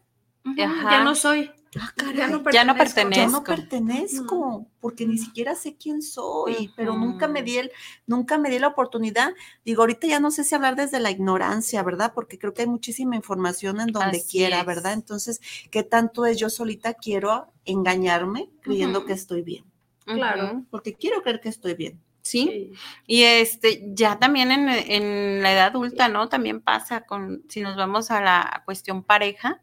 [0.55, 1.51] Ya no soy.
[1.77, 4.67] Ah, ya, no pertenezco, ya no pertenezco.
[4.79, 7.71] porque ni siquiera sé quién soy, pero nunca me di el,
[8.07, 9.33] nunca me di la oportunidad.
[9.63, 12.13] Digo, ahorita ya no sé si hablar desde la ignorancia, ¿verdad?
[12.15, 14.93] Porque creo que hay muchísima información en donde quiera, ¿verdad?
[14.93, 19.65] Entonces, ¿qué tanto es yo solita quiero engañarme creyendo que estoy bien?
[20.05, 20.65] Claro.
[20.71, 22.01] Porque quiero creer que estoy bien.
[22.21, 22.73] ¿sí?
[23.07, 26.29] Y este, ya también en, en, la edad adulta, ¿no?
[26.29, 29.61] También pasa con, si nos vamos a la cuestión pareja,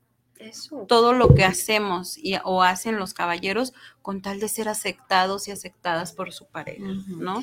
[0.87, 3.73] todo lo que hacemos y, o hacen los caballeros
[4.03, 7.43] con tal de ser aceptados y aceptadas por su pareja, ¿no?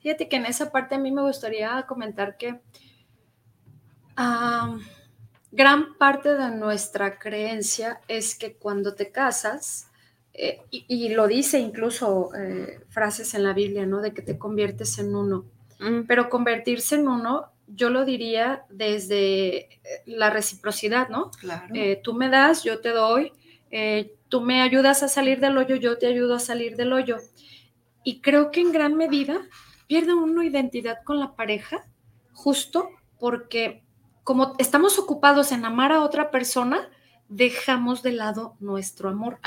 [0.00, 2.60] Fíjate que en esa parte a mí me gustaría comentar que
[5.52, 9.88] gran parte de nuestra creencia es que cuando te casas,
[10.32, 14.02] eh, y, lo dice incluso eh, frases en la Biblia, ¿no?
[14.02, 15.46] De que te conviertes en uno.
[16.08, 21.30] Pero convertirse en uno yo lo diría desde eh, la reciprocidad, ¿no?
[21.32, 21.74] Claro.
[21.74, 23.32] Eh, tú me das, yo te doy,
[23.70, 27.18] eh, tú me ayudas a salir del hoyo, yo te ayudo a salir del hoyo.
[28.04, 29.40] Y creo que en gran medida
[29.86, 31.86] pierde uno identidad con la pareja,
[32.32, 33.82] justo porque
[34.22, 36.88] como estamos ocupados en amar a otra persona,
[37.28, 39.38] dejamos de lado nuestro amor.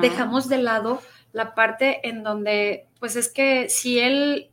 [0.00, 1.00] Dejamos de lado
[1.32, 4.50] la parte en donde, pues es que si él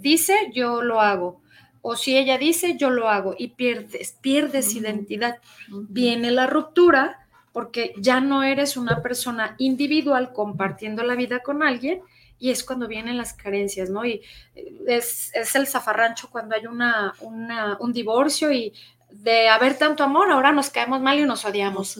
[0.00, 1.40] dice, yo lo hago
[1.82, 5.38] o si ella dice, yo lo hago y pierdes, pierdes identidad.
[5.68, 12.02] Viene la ruptura porque ya no eres una persona individual compartiendo la vida con alguien
[12.38, 14.04] y es cuando vienen las carencias, ¿no?
[14.04, 14.22] Y
[14.54, 18.72] eh, es, el zafarrancho cuando hay una, un divorcio y
[19.10, 21.96] de haber tanto amor, ahora nos caemos mal y nos odiamos.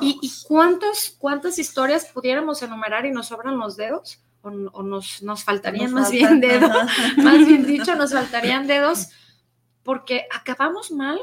[0.00, 4.20] ¿Y, y cuántas historias pudiéramos enumerar y nos sobran los dedos?
[4.42, 6.70] O, nos, nos, faltarían más bien dedos,
[7.18, 9.10] más bien dicho, nos faltarían dedos
[9.90, 11.18] porque acabamos mal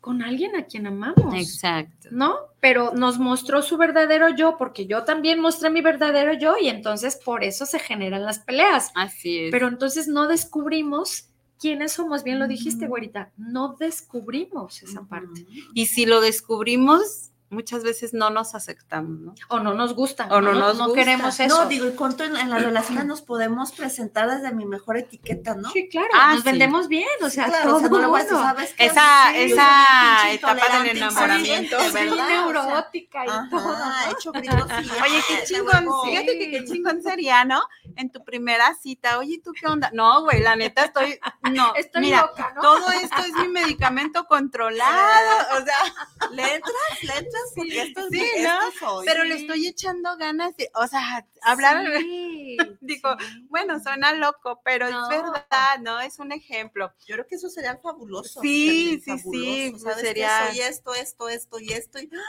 [0.00, 1.34] con alguien a quien amamos.
[1.34, 2.08] Exacto.
[2.10, 2.34] ¿No?
[2.58, 7.20] Pero nos mostró su verdadero yo, porque yo también mostré mi verdadero yo, y entonces
[7.22, 8.90] por eso se generan las peleas.
[8.94, 9.50] Así es.
[9.50, 11.28] Pero entonces no descubrimos
[11.58, 15.44] quiénes somos, bien lo dijiste, güerita, no descubrimos esa parte.
[15.74, 19.34] Y si lo descubrimos, muchas veces no nos aceptamos, ¿no?
[19.48, 20.26] O no nos gusta.
[20.30, 21.62] O no, nos no queremos eso.
[21.64, 25.54] No, digo, y cuánto en, en las relaciones nos podemos presentar desde mi mejor etiqueta,
[25.56, 25.70] ¿no?
[25.70, 26.48] Sí, claro, Ah, nos sí.
[26.50, 28.28] vendemos bien, o sea, Claro, todo o sea, no mundo.
[28.42, 28.86] ¿sabes qué?
[28.86, 32.28] Esa- Sí, esa etapa del enamoramiento, sí, Soy ¿verdad?
[32.28, 33.76] neurótica y O sea, todo.
[34.16, 37.60] hecho gritos y Oye, qué chingón, fíjate que qué chingón sería, ¿no?
[37.96, 39.90] En tu primera cita, oye, ¿tú qué onda?
[39.92, 41.18] No, güey, la neta estoy,
[41.52, 42.60] no, Estoy mira, loca, ¿no?
[42.62, 48.06] todo esto es mi medicamento controlado, o sea, Le entras, le entras porque esto es
[48.10, 48.68] Sí, mi- ¿no?
[48.68, 49.06] esto soy.
[49.06, 53.46] pero le estoy echando ganas de, o sea, hablar, Sí, digo, sí.
[53.48, 55.10] bueno, suena loco, pero No.
[55.10, 56.00] es verdad, ¿no?
[56.00, 56.92] Es un ejemplo.
[57.06, 58.40] Yo creo que eso sería fabuloso.
[58.40, 59.78] Sí, sí, sí, fabuloso.
[59.84, 60.06] ¿Sabes qué?
[60.08, 61.98] sería- Soy esto, esto, esto y esto.
[61.98, 62.10] y-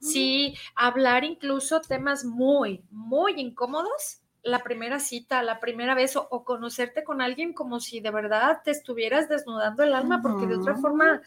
[0.00, 4.18] Sí, hablar incluso temas muy, muy incómodos.
[4.42, 8.62] La primera cita, la primera vez, o, o conocerte con alguien como si de verdad
[8.64, 11.22] te estuvieras desnudando el alma, porque de otra forma,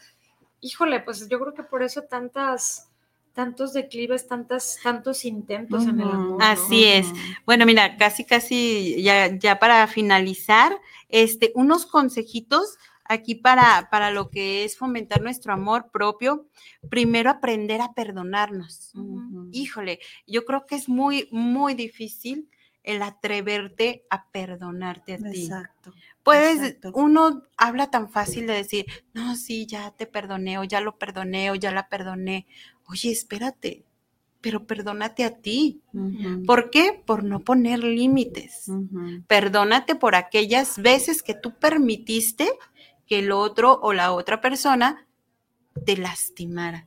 [0.60, 2.90] híjole, pues yo creo que por eso tantas,
[3.36, 6.38] tantos declives, tantas, tantos intentos en el amor.
[6.38, 6.44] ¿no?
[6.44, 7.06] Así es.
[7.44, 10.80] Bueno, mira, casi, casi ya, ya para finalizar,
[11.10, 16.46] este, unos consejitos aquí para, para lo que es fomentar nuestro amor propio.
[16.88, 18.94] Primero, aprender a perdonarnos.
[19.52, 22.48] Híjole, yo creo que es muy, muy difícil
[22.86, 25.42] el atreverte a perdonarte a ti.
[25.42, 25.92] Exacto.
[26.22, 26.92] Puedes, exacto.
[26.94, 31.50] uno habla tan fácil de decir, no, sí, ya te perdoné, o ya lo perdoné,
[31.50, 32.46] o ya la perdoné.
[32.88, 33.84] Oye, espérate,
[34.40, 35.80] pero perdónate a ti.
[36.46, 37.02] ¿Por qué?
[37.04, 38.70] Por no poner límites.
[39.26, 42.48] Perdónate por aquellas veces que tú permitiste
[43.06, 45.06] que el otro o la otra persona
[45.84, 46.86] te lastimara.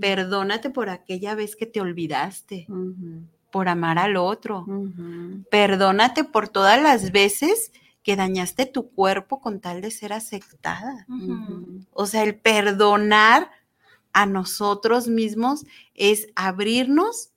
[0.00, 2.66] Perdónate por aquella vez que te olvidaste,
[3.50, 4.66] por amar al otro.
[5.50, 7.72] Perdónate por todas las veces
[8.02, 11.06] que dañaste tu cuerpo con tal de ser aceptada.
[11.92, 13.50] O sea, el perdonar
[14.18, 17.32] a nosotros mismos es abrirnos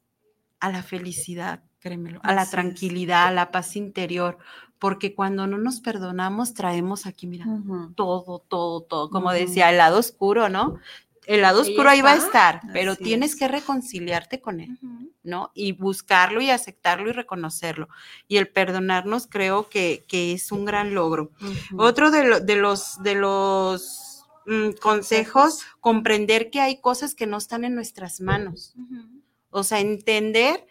[0.61, 2.51] a la felicidad, créemelo, a la Así es.
[2.51, 4.37] tranquilidad, a la paz interior,
[4.79, 7.91] porque cuando no nos perdonamos traemos aquí, mira, Ujú.
[7.95, 10.79] todo, todo, todo, como decía, el lado oscuro, ¿no?
[11.25, 13.35] El lado oscuro ahí va a estar, pero Así tienes es.
[13.39, 14.77] que reconciliarte con él.
[15.21, 15.51] ¿no?
[15.53, 17.89] Y buscarlo y aceptarlo y reconocerlo.
[18.29, 21.31] Y el perdonarnos creo que, que es un gran logro.
[21.77, 24.08] Otro de, lo- de los, de los
[24.49, 28.73] mm, consejos, comprender que hay cosas que no están en nuestras manos.
[28.77, 29.21] Ujú.
[29.51, 30.65] O sea, entender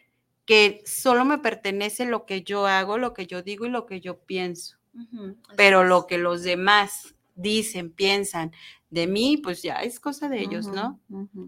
[0.45, 4.01] que solo me pertenece lo que yo hago, lo que yo digo y lo que
[4.01, 4.79] yo pienso.
[5.57, 8.53] Pero lo que los demás dicen, piensan
[8.91, 10.99] de mí, pues ya es cosa de ellos, ¿no?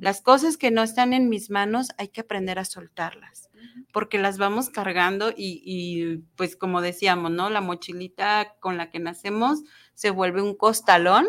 [0.00, 3.48] Las cosas que no están en mis manos hay que aprender a soltarlas,
[3.92, 7.48] porque las vamos cargando y, y, pues como decíamos, ¿no?
[7.48, 9.62] La mochilita con la que nacemos
[9.94, 11.26] se vuelve un costalón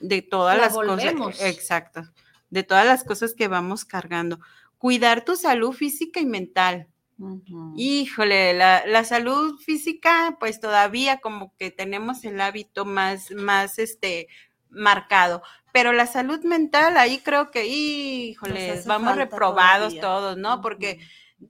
[0.00, 1.36] de todas La las volvemos.
[1.36, 1.46] cosas.
[1.46, 2.02] Exacto,
[2.50, 4.40] de todas las cosas que vamos cargando.
[4.78, 6.86] Cuidar tu salud física y mental.
[7.18, 7.74] Ujú.
[7.76, 14.28] Híjole, la, la salud física, pues todavía como que tenemos el hábito más, más este
[14.70, 15.42] marcado.
[15.72, 20.00] Pero la salud mental, ahí creo que, híjole, vamos reprobados todavía.
[20.00, 20.60] todos, ¿no?
[20.62, 21.00] Porque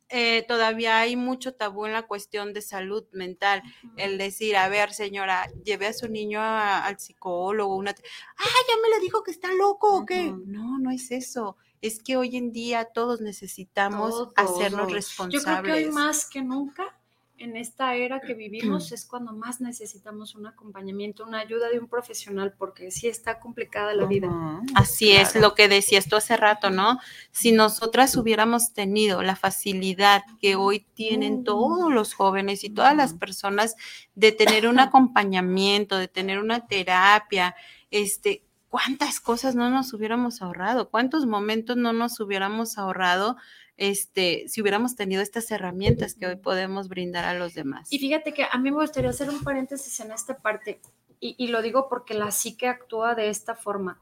[0.08, 3.62] eh, todavía hay mucho tabú en la cuestión de salud mental.
[3.96, 7.90] El decir, a ver, señora, lleve a su niño a- al psicólogo, una...
[7.92, 10.32] Ah, ya me le dijo que está loco o qué.
[10.46, 11.56] No, no es eso.
[11.80, 14.32] Es que hoy en día todos necesitamos Todos.
[14.36, 15.44] hacernos responsables.
[15.44, 16.97] Yo creo que hoy más que nunca,
[17.38, 21.88] en esta era que vivimos, es cuando más necesitamos un acompañamiento, una ayuda de un
[21.88, 24.28] profesional, porque sí está complicada la vida.
[24.74, 26.98] Así es lo que decías tú hace rato, ¿no?
[27.30, 33.14] Si nosotras hubiéramos tenido la facilidad que hoy tienen todos los jóvenes y todas las
[33.14, 33.76] personas
[34.14, 37.54] de tener un acompañamiento, de tener una terapia,
[37.90, 43.36] este, cuántas cosas no nos hubiéramos ahorrado, cuántos momentos no nos hubiéramos ahorrado,
[43.78, 47.90] este, si hubiéramos tenido estas herramientas que hoy podemos brindar a los demás.
[47.90, 50.80] Y fíjate que a mí me gustaría hacer un paréntesis en esta parte,
[51.20, 53.98] y, y lo digo porque la psique actúa de esta forma.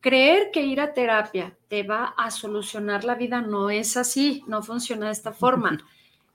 [0.00, 4.62] Creer que ir a terapia te va a solucionar la vida no es así, no
[4.62, 5.78] funciona de esta forma.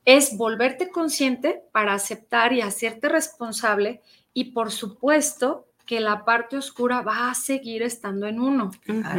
[0.05, 4.01] Es volverte consciente para aceptar y hacerte responsable
[4.33, 8.71] y por supuesto que la parte oscura va a seguir estando en uno.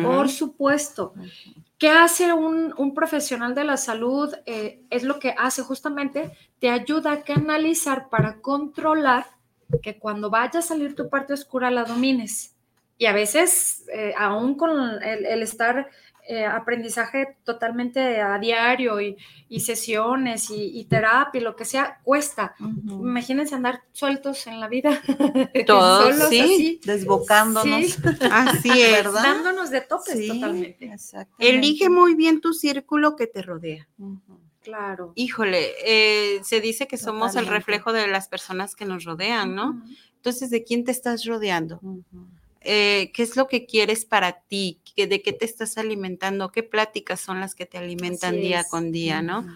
[0.03, 1.15] Por supuesto.
[1.79, 4.33] ¿Qué hace un, un profesional de la salud?
[4.47, 9.27] Eh, es lo que hace justamente, te ayuda a canalizar para controlar
[9.83, 12.55] que cuando vaya a salir tu parte oscura la domines.
[12.97, 15.89] Y a veces, eh, aún con el, estar
[16.27, 19.17] eh, aprendizaje totalmente a diario y,
[19.61, 22.55] sesiones y, terapia y lo que sea, cuesta.
[22.59, 25.01] Imagínense andar sueltos en la vida.
[25.67, 27.99] Todos, sí, desbocándonos.
[28.31, 29.13] Así es.
[29.13, 30.97] Dándonos de topes totalmente.
[31.39, 33.87] Elige muy bien tu círculo que te rodea.
[34.63, 35.13] Claro.
[35.15, 39.83] Híjole, eh, se dice que somos el reflejo de las personas que nos rodean, ¿no?
[40.17, 41.81] Entonces, ¿de quién te estás rodeando?
[42.67, 47.21] Eh, qué es lo que quieres para ti, de qué te estás alimentando, qué pláticas
[47.21, 49.47] son las que te alimentan día con día, ¿no?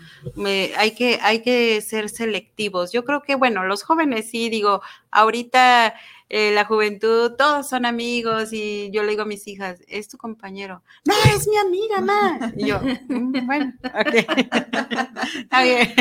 [0.77, 2.93] hay, que, hay que ser selectivos.
[2.93, 5.95] Yo creo que, bueno, los jóvenes sí, digo, ahorita
[6.31, 10.19] eh, la juventud, todos son amigos y yo le digo a mis hijas, es tu
[10.19, 10.83] compañero.
[11.05, 12.53] No, es mi amiga, ma.
[12.57, 14.15] Y yo, mm, bueno, ok.
[15.39, 15.95] Está bien.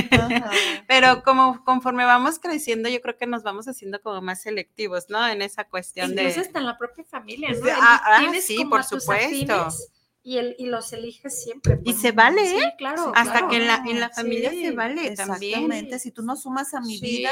[0.87, 5.25] Pero como conforme vamos creciendo, yo creo que nos vamos haciendo como más selectivos, ¿no?
[5.27, 6.23] En esa cuestión de...
[6.23, 7.65] Incluso hasta en la propia familia, ¿no?
[7.73, 9.69] Ah, ah sí, por supuesto
[10.27, 11.79] y, el, y los eliges siempre.
[11.85, 12.73] Y se vale, sí, ¿eh?
[12.77, 13.13] claro.
[13.15, 15.53] Hasta que en la, en la familia se vale también.
[15.53, 17.31] Exactamente, si tú no sumas a mi vida,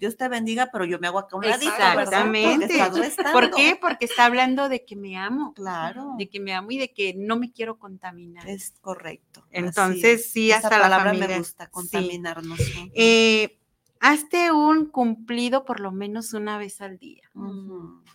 [0.00, 2.76] Dios te bendiga, pero yo me hago acá un ladito, Exactamente.
[3.32, 3.78] ¿Por qué?
[3.80, 5.54] Porque está hablando de que me amo.
[5.54, 6.16] Claro.
[6.18, 8.48] De que me amo y de que no me quiero contaminar.
[8.48, 9.46] Es correcto.
[9.52, 11.28] Entonces, sí, hasta la familia.
[11.28, 12.58] me gusta, contaminarnos.
[12.94, 13.60] Eh,
[14.00, 17.22] hazte un cumplido por lo menos una vez al día.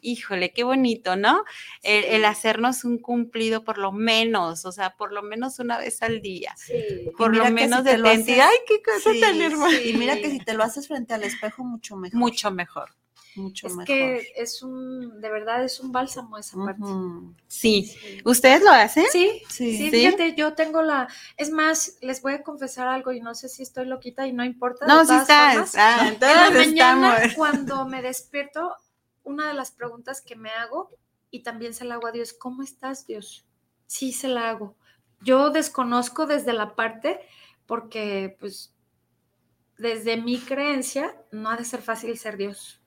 [0.02, 1.44] Híjole, qué bonito, ¿no?
[1.84, 6.22] El, hacernos un cumplido por lo menos, o sea, por lo menos una vez al
[6.22, 6.54] día.
[6.58, 6.74] Sí.
[7.18, 8.48] Por lo menos de identidad.
[8.50, 9.82] Ay, qué cosa tan hermosa.
[9.82, 12.20] Y mira que si te lo haces frente al espejo, mucho mejor.
[12.20, 12.92] Mucho mejor
[13.40, 13.86] mucho es mejor.
[13.86, 16.84] que es un, de verdad es un bálsamo esa parte.
[17.48, 17.96] Sí.
[18.26, 19.06] ¿Ustedes lo hacen?
[19.12, 23.34] Sí, sí, Fíjate, yo tengo la, es más, les voy a confesar algo y no
[23.36, 24.86] sé si estoy loquita y no importa.
[24.86, 25.76] No, sí estás.
[25.76, 28.76] Ah, en la mañana, cuando me despierto,
[29.24, 30.92] una de las preguntas que me hago,
[31.32, 33.46] y también se la hago a Dios, ¿cómo estás, Dios?
[33.86, 34.76] Sí, se la hago.
[35.22, 37.20] Yo desconozco desde la parte,
[37.66, 38.74] porque pues
[39.78, 42.82] desde mi creencia no ha de ser fácil ser Dios.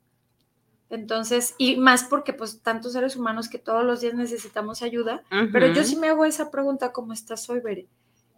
[0.92, 5.72] Entonces, y más porque pues tantos seres humanos que todos los días necesitamos ayuda, pero
[5.72, 7.86] yo sí me hago esa pregunta, ¿cómo estás hoy, Bere?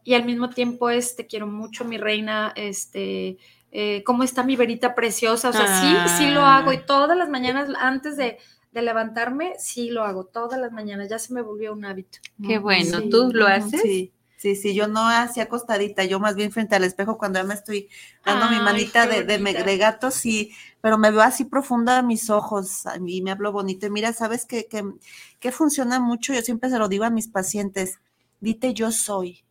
[0.05, 3.39] Y al mismo tiempo es, te quiero mucho, mi reina, este,
[3.73, 5.49] eh, ¿cómo está mi verita preciosa?
[5.49, 6.87] O sea, sí, sí lo hago y ah.
[6.87, 8.39] todas las mañanas antes de,
[8.73, 12.21] levantarme, sí lo hago, todas las mañanas, ya se me volvió un hábito.
[12.41, 13.83] Qué bueno, ¿tú lo haces?
[13.83, 14.13] Sí.
[14.45, 17.55] Sí, sí, yo no hacía acostadita, yo más bien frente al espejo cuando ya me
[17.55, 17.89] estoy
[18.27, 23.23] dando mi manita de, de, gato, sí, pero me veo así profunda mis ojos y
[23.23, 23.87] me hablo bonito.
[23.87, 26.35] Y mira, ¿sabes qué, que, funciona mucho?
[26.35, 28.01] Yo siempre se lo digo a mis pacientes,
[28.41, 29.45] dite yo soy.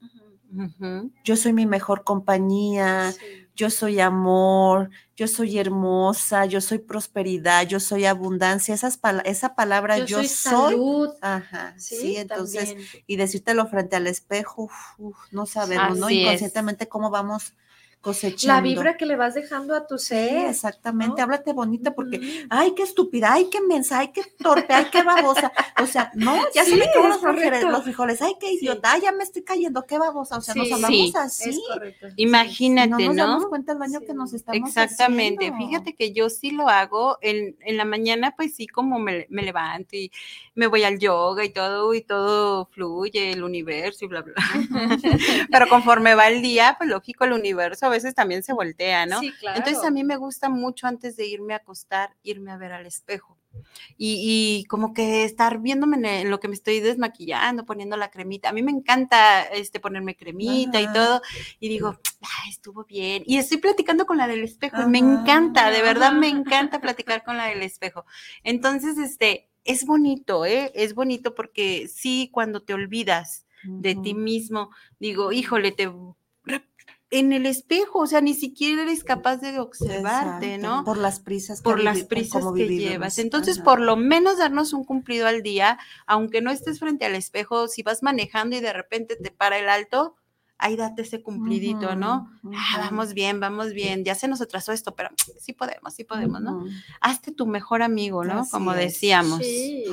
[1.23, 3.15] Yo soy mi mejor compañía,
[3.55, 9.99] yo soy amor, yo soy hermosa, yo soy prosperidad, yo soy abundancia, esas esa palabra
[9.99, 11.09] yo, soy, salud.
[11.21, 12.75] Ajá, sí, entonces,
[13.05, 14.69] y decírtelo frente al espejo,
[15.31, 16.09] no sabemos, ¿no?
[16.09, 17.53] Inconscientemente cómo vamos
[18.03, 18.53] cosechando.
[18.53, 20.49] La vibra que le vas dejando a tu ser.
[20.49, 25.03] exactamente, háblate bonito porque, ay, qué estúpida, ay, qué mensa, ay, qué torpe, ay, qué
[25.03, 25.53] babosa.
[25.81, 29.01] O sea, no, ya se me quedan los frijoles, los frijoles, ay, qué idiota, ay,
[29.03, 30.37] ya me estoy cayendo, qué babosa.
[30.37, 31.51] O sea, nos hablamos así.
[31.51, 32.07] Es correcto.
[32.17, 32.97] Imagínate, ¿no?
[32.97, 37.17] Nos damos cuenta el baño que nos estamos Exactamente, fíjate que yo sí lo hago,
[37.21, 40.11] en, en la mañana pues sí como me, me levanto y
[40.55, 44.35] me voy al yoga y todo, y todo fluye, el universo y bla, bla.
[45.51, 49.19] Pero conforme va el día, pues lógico, el universo veces también se voltea, ¿no?
[49.19, 49.57] Sí, claro.
[49.57, 52.85] Entonces a mí me gusta mucho antes de irme a acostar, irme a ver al
[52.85, 53.37] espejo.
[53.97, 58.49] Y, como que estar viéndome en, lo que me estoy desmaquillando, poniendo la cremita.
[58.49, 61.21] A mí me encanta este, ponerme cremita y todo.
[61.59, 61.99] Y digo,
[62.49, 63.23] estuvo bien.
[63.25, 64.87] Y estoy platicando con la del espejo.
[64.87, 68.05] Me encanta, de verdad me encanta platicar con la del espejo.
[68.43, 70.71] Entonces, este, es bonito, ¿eh?
[70.75, 75.89] Es bonito porque sí, cuando te olvidas de ti mismo, digo, híjole, te
[77.13, 80.83] en el espejo, o sea, ni siquiera eres capaz de observarte, ¿no?
[80.83, 83.19] Por las prisas que por las prisas que llevas.
[83.19, 87.67] Entonces, por lo menos darnos un cumplido al día, aunque no estés frente al espejo,
[87.67, 90.15] si vas manejando y de repente te para el alto,
[90.57, 92.29] ahí date ese cumplidito, ¿no?
[92.53, 96.41] Ah, vamos bien, vamos bien, ya se nos atrasó esto, pero sí podemos, sí podemos,
[96.41, 96.65] ¿no?
[97.01, 98.47] Hazte tu mejor amigo, ¿no?
[98.49, 99.39] Como decíamos.
[99.39, 99.85] Sí.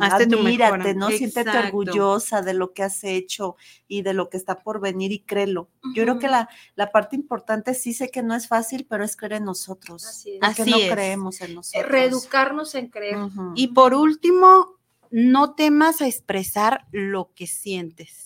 [0.00, 1.08] Hazte tu mejor ¿no?
[1.10, 3.56] Siéntete orgullosa de lo que has hecho
[3.86, 5.70] y de lo que está por venir y créelo.
[5.94, 9.16] Yo creo que la, la, parte importante sí sé que no es fácil, pero es
[9.16, 10.04] creer en nosotros.
[10.04, 10.66] Así es.
[10.66, 11.90] no creemos en nosotros.
[11.90, 13.18] Reeducarnos en creer.
[13.54, 14.76] Y por último,
[15.10, 18.25] no temas a expresar lo que sientes.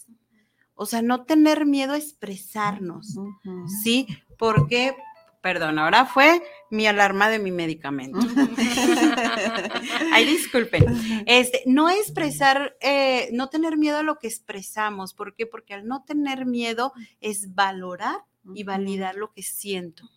[0.81, 3.19] O sea, no tener miedo a expresarnos,
[3.83, 4.07] ¿sí?
[4.39, 4.97] Porque
[5.43, 8.19] perdón, ahora fue mi alarma de mi medicamento.
[10.15, 10.87] Ay, disculpen.
[11.27, 15.13] Este, no expresar, eh, no tener miedo a lo que expresamos.
[15.13, 15.45] ¿Por qué?
[15.45, 18.25] Porque al no tener miedo es valorar
[18.55, 20.09] y validar lo que siento.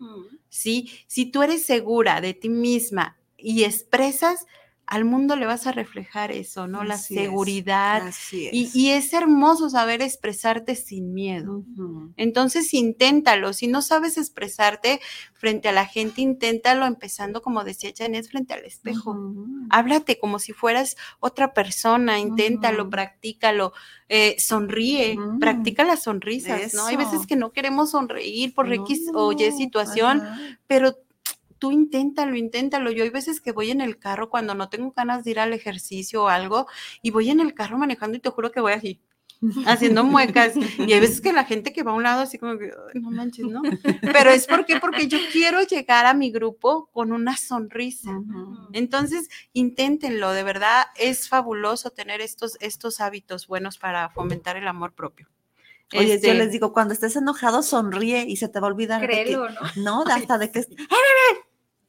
[0.47, 0.89] ¿Sí?
[1.07, 4.47] Si tú eres segura de ti misma y expresas,
[4.93, 6.83] al mundo le vas a reflejar eso, ¿no?
[6.83, 8.13] la seguridad.
[8.31, 11.63] Y, es hermoso saber expresarte sin miedo.
[12.15, 13.53] Entonces, inténtalo.
[13.53, 14.99] Si no sabes expresarte
[15.33, 19.17] frente a la gente, inténtalo empezando, como decía Janet, frente al espejo.
[19.71, 23.73] Háblate como si fueras otra persona, inténtalo, practícalo,
[24.09, 26.85] eh, sonríe, practica las sonrisas, ¿no?
[26.85, 30.21] Hay veces que no queremos sonreír por X o Y situación,
[30.67, 30.95] pero
[31.63, 32.91] tú inténtalo, inténtalo.
[32.91, 35.53] Yo hay veces que voy en el carro cuando no tengo ganas de ir al
[35.53, 36.67] ejercicio o algo
[37.01, 38.99] y voy en el carro manejando y te juro que voy así
[39.65, 42.57] haciendo muecas y hay veces que la gente que va a un lado así como
[42.57, 43.61] que no manches, ¿no?
[44.01, 48.11] Pero es porque porque yo quiero llegar a mi grupo con una sonrisa.
[48.73, 54.91] Entonces, inténtenlo, de verdad es fabuloso tener estos estos hábitos buenos para fomentar el amor
[54.91, 55.29] propio.
[55.95, 59.01] Oye, yo este les digo, cuando estés enojado, sonríe y se te va a olvidar.
[59.01, 59.61] Créelo, ¿no?
[59.75, 60.65] No, hasta de que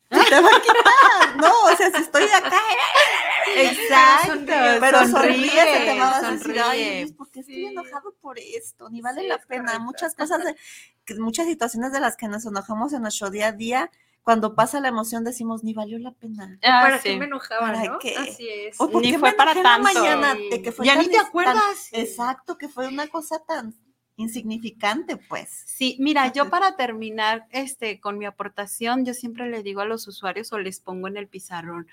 [0.08, 1.36] te va a quitar.
[1.36, 2.60] No, o sea, si estoy acá.
[3.56, 4.52] Exacto.
[4.80, 8.88] Pero sonríe, se te va a decir, ay, ¿por qué estoy enojado por esto?
[8.88, 9.78] Ni vale la pena.
[9.80, 13.90] Muchas cosas, de, muchas situaciones de las que nos enojamos en nuestro día a día,
[14.22, 16.58] cuando pasa la emoción decimos, ni valió la pena.
[16.62, 17.98] Ah, ¿Para qué me enojaba, no?
[17.98, 18.16] Qué?
[18.16, 18.80] Así es.
[18.80, 19.92] O ni fue para tanto.
[19.92, 21.88] Mañana, que fue ya ni te acuerdas.
[21.92, 23.74] exacto, que fue una cosa tan
[24.16, 25.48] insignificante, pues.
[25.66, 30.06] Sí, mira, yo para terminar este, con mi aportación, yo siempre le digo a los
[30.06, 31.86] usuarios o les pongo en el pizarrón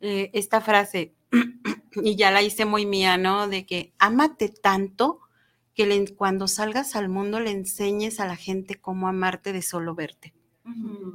[0.00, 1.14] eh, esta frase,
[1.94, 3.48] y ya la hice muy mía, ¿no?
[3.48, 5.20] De que ámate tanto
[5.74, 10.34] que cuando salgas al mundo le enseñes a la gente cómo amarte de solo verte.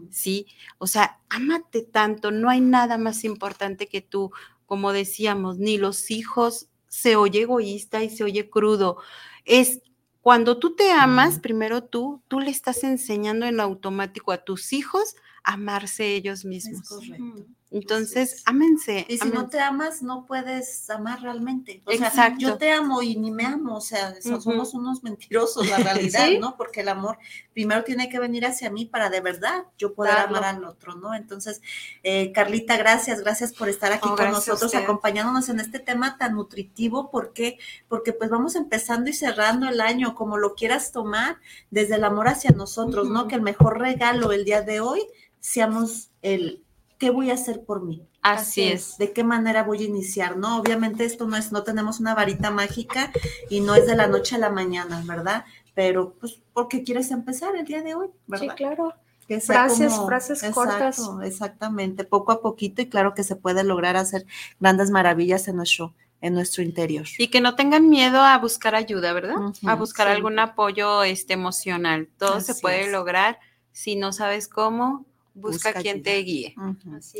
[0.09, 0.47] Sí,
[0.77, 4.31] o sea, ámate tanto, no hay nada más importante que tú,
[4.65, 8.97] como decíamos, ni los hijos, se oye egoísta y se oye crudo,
[9.45, 9.81] es
[10.27, 15.15] cuando tú te amas, primero tú, tú le estás enseñando en automático a tus hijos
[15.41, 16.81] a amarse ellos mismos.
[16.81, 17.45] Es correcto.
[17.69, 19.05] Entonces, ámense.
[19.09, 21.81] Y si no te amas, no puedes amar realmente.
[21.85, 22.15] O Exacto.
[22.15, 26.29] Sea, yo te amo y ni me amo, o sea, somos unos mentirosos, la realidad,
[26.39, 26.55] ¿no?
[26.55, 27.17] Porque el amor
[27.53, 31.13] primero tiene que venir hacia mí para de verdad yo poder amar al otro, ¿no?
[31.13, 31.61] Entonces,
[32.03, 37.11] eh, Carlita, gracias, gracias por estar aquí con nosotros, acompañándonos en este tema tan nutritivo.
[37.11, 37.59] ¿Por qué?
[37.89, 41.37] Porque pues vamos empezando y cerrando el año, como lo quieras tomar,
[41.69, 43.27] desde el amor hacia nosotros, ¿no?
[43.27, 45.01] Que el mejor regalo el día de hoy
[45.41, 46.63] seamos el
[46.97, 48.07] ¿qué voy a hacer por mí?
[48.21, 48.97] Así, es.
[48.97, 50.37] ¿De qué manera voy a iniciar?
[50.37, 53.11] No, obviamente esto no es, no tenemos una varita mágica
[53.49, 55.45] y no es de la noche a la mañana, ¿verdad?
[55.73, 58.07] Pero, pues, ¿por qué quieres empezar el día de hoy?
[58.25, 58.47] ¿verdad?
[58.49, 58.93] Sí, claro.
[59.41, 61.09] frases, frases cortas.
[61.23, 64.25] Exactamente, poco a poquito y claro que se puede lograr hacer
[64.59, 67.05] grandes maravillas en nuestro, en nuestro interior.
[67.17, 69.35] Y que no tengan miedo a buscar ayuda, ¿verdad?
[69.65, 72.09] a buscar algún apoyo este, emocional.
[72.17, 73.39] Todo se puede lograr.
[73.71, 75.05] Si no sabes cómo,
[75.37, 76.55] busca, quien te guíe.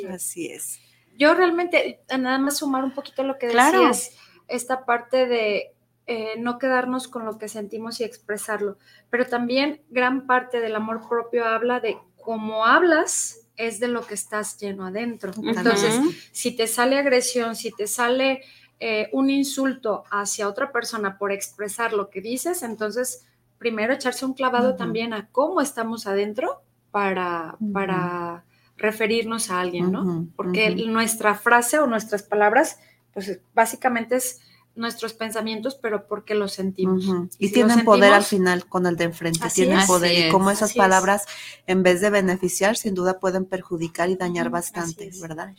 [0.09, 0.80] Así, es.
[1.18, 4.15] Yo realmente, nada más sumar un poquito lo que decías,
[4.47, 5.74] esta parte de
[6.05, 8.78] eh, no quedarnos con lo que sentimos y expresarlo,
[9.09, 14.13] pero también gran parte del amor propio habla de cómo hablas es de lo que
[14.13, 15.34] estás lleno adentro.
[15.43, 15.99] Entonces,
[16.32, 18.41] si te sale agresión, si te sale
[18.80, 23.26] eh, un insulto hacia otra persona por expresar lo que dices, entonces
[23.57, 26.61] primero echarse un clavado también a cómo estamos adentro
[26.98, 28.43] para, para
[28.76, 30.28] referirnos a alguien, ¿no?
[30.36, 32.80] Porque nuestra frase o nuestras palabras,
[33.14, 34.41] pues básicamente es
[34.74, 37.06] nuestros pensamientos, pero porque los sentimos.
[37.38, 40.28] Y tienen poder al final con el de enfrente, tienen poder.
[40.28, 41.28] y como esas palabras,
[41.68, 45.54] en vez de beneficiar, sin duda pueden perjudicar y dañar bastante, ¿verdad?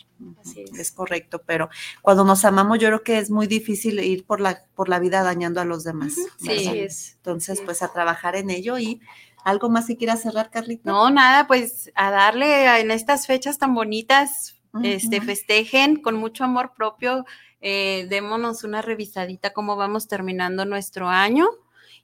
[0.77, 0.91] es.
[0.91, 1.69] correcto, pero
[2.03, 5.23] cuando nos amamos, yo creo que es muy difícil ir por la, por la vida
[5.23, 6.17] dañando a los demás.
[6.41, 7.15] Sí, es.
[7.19, 9.01] Entonces, pues a trabajar en ello y
[9.49, 10.91] ¿Algo más que quieras cerrar, Carlita?
[10.91, 16.73] No, nada, pues a darle en estas fechas tan bonitas, este, festejen con mucho amor
[16.77, 17.25] propio,
[17.63, 21.49] eh, démonos una revisadita cómo vamos terminando nuestro año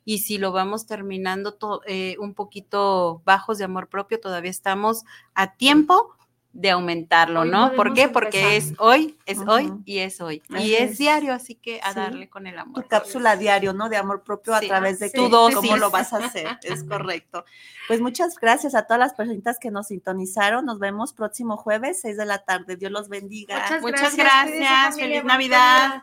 [0.06, 5.52] y si lo vamos terminando eh, un poquito bajos de amor propio, todavía estamos a
[5.52, 6.16] tiempo
[6.54, 7.72] de aumentarlo, ¿no?
[7.74, 8.08] ¿Por qué?
[8.08, 10.40] Porque es hoy, es hoy y es hoy.
[10.50, 12.80] y es, diario, así que a darle con el amor.
[12.80, 13.88] Tu cápsula diario, ¿no?
[13.88, 15.56] De amor propio a través de tu dosis.
[15.56, 16.58] ¿Cómo lo vas a hacer?
[16.62, 17.44] es correcto.
[17.88, 20.64] Pues muchas gracias a todas las personas que nos sintonizaron.
[20.64, 22.76] Nos vemos próximo jueves, 6 de la tarde.
[22.76, 23.80] Dios los bendiga.
[23.82, 24.96] Muchas, gracias.
[24.96, 26.02] Feliz Navidad.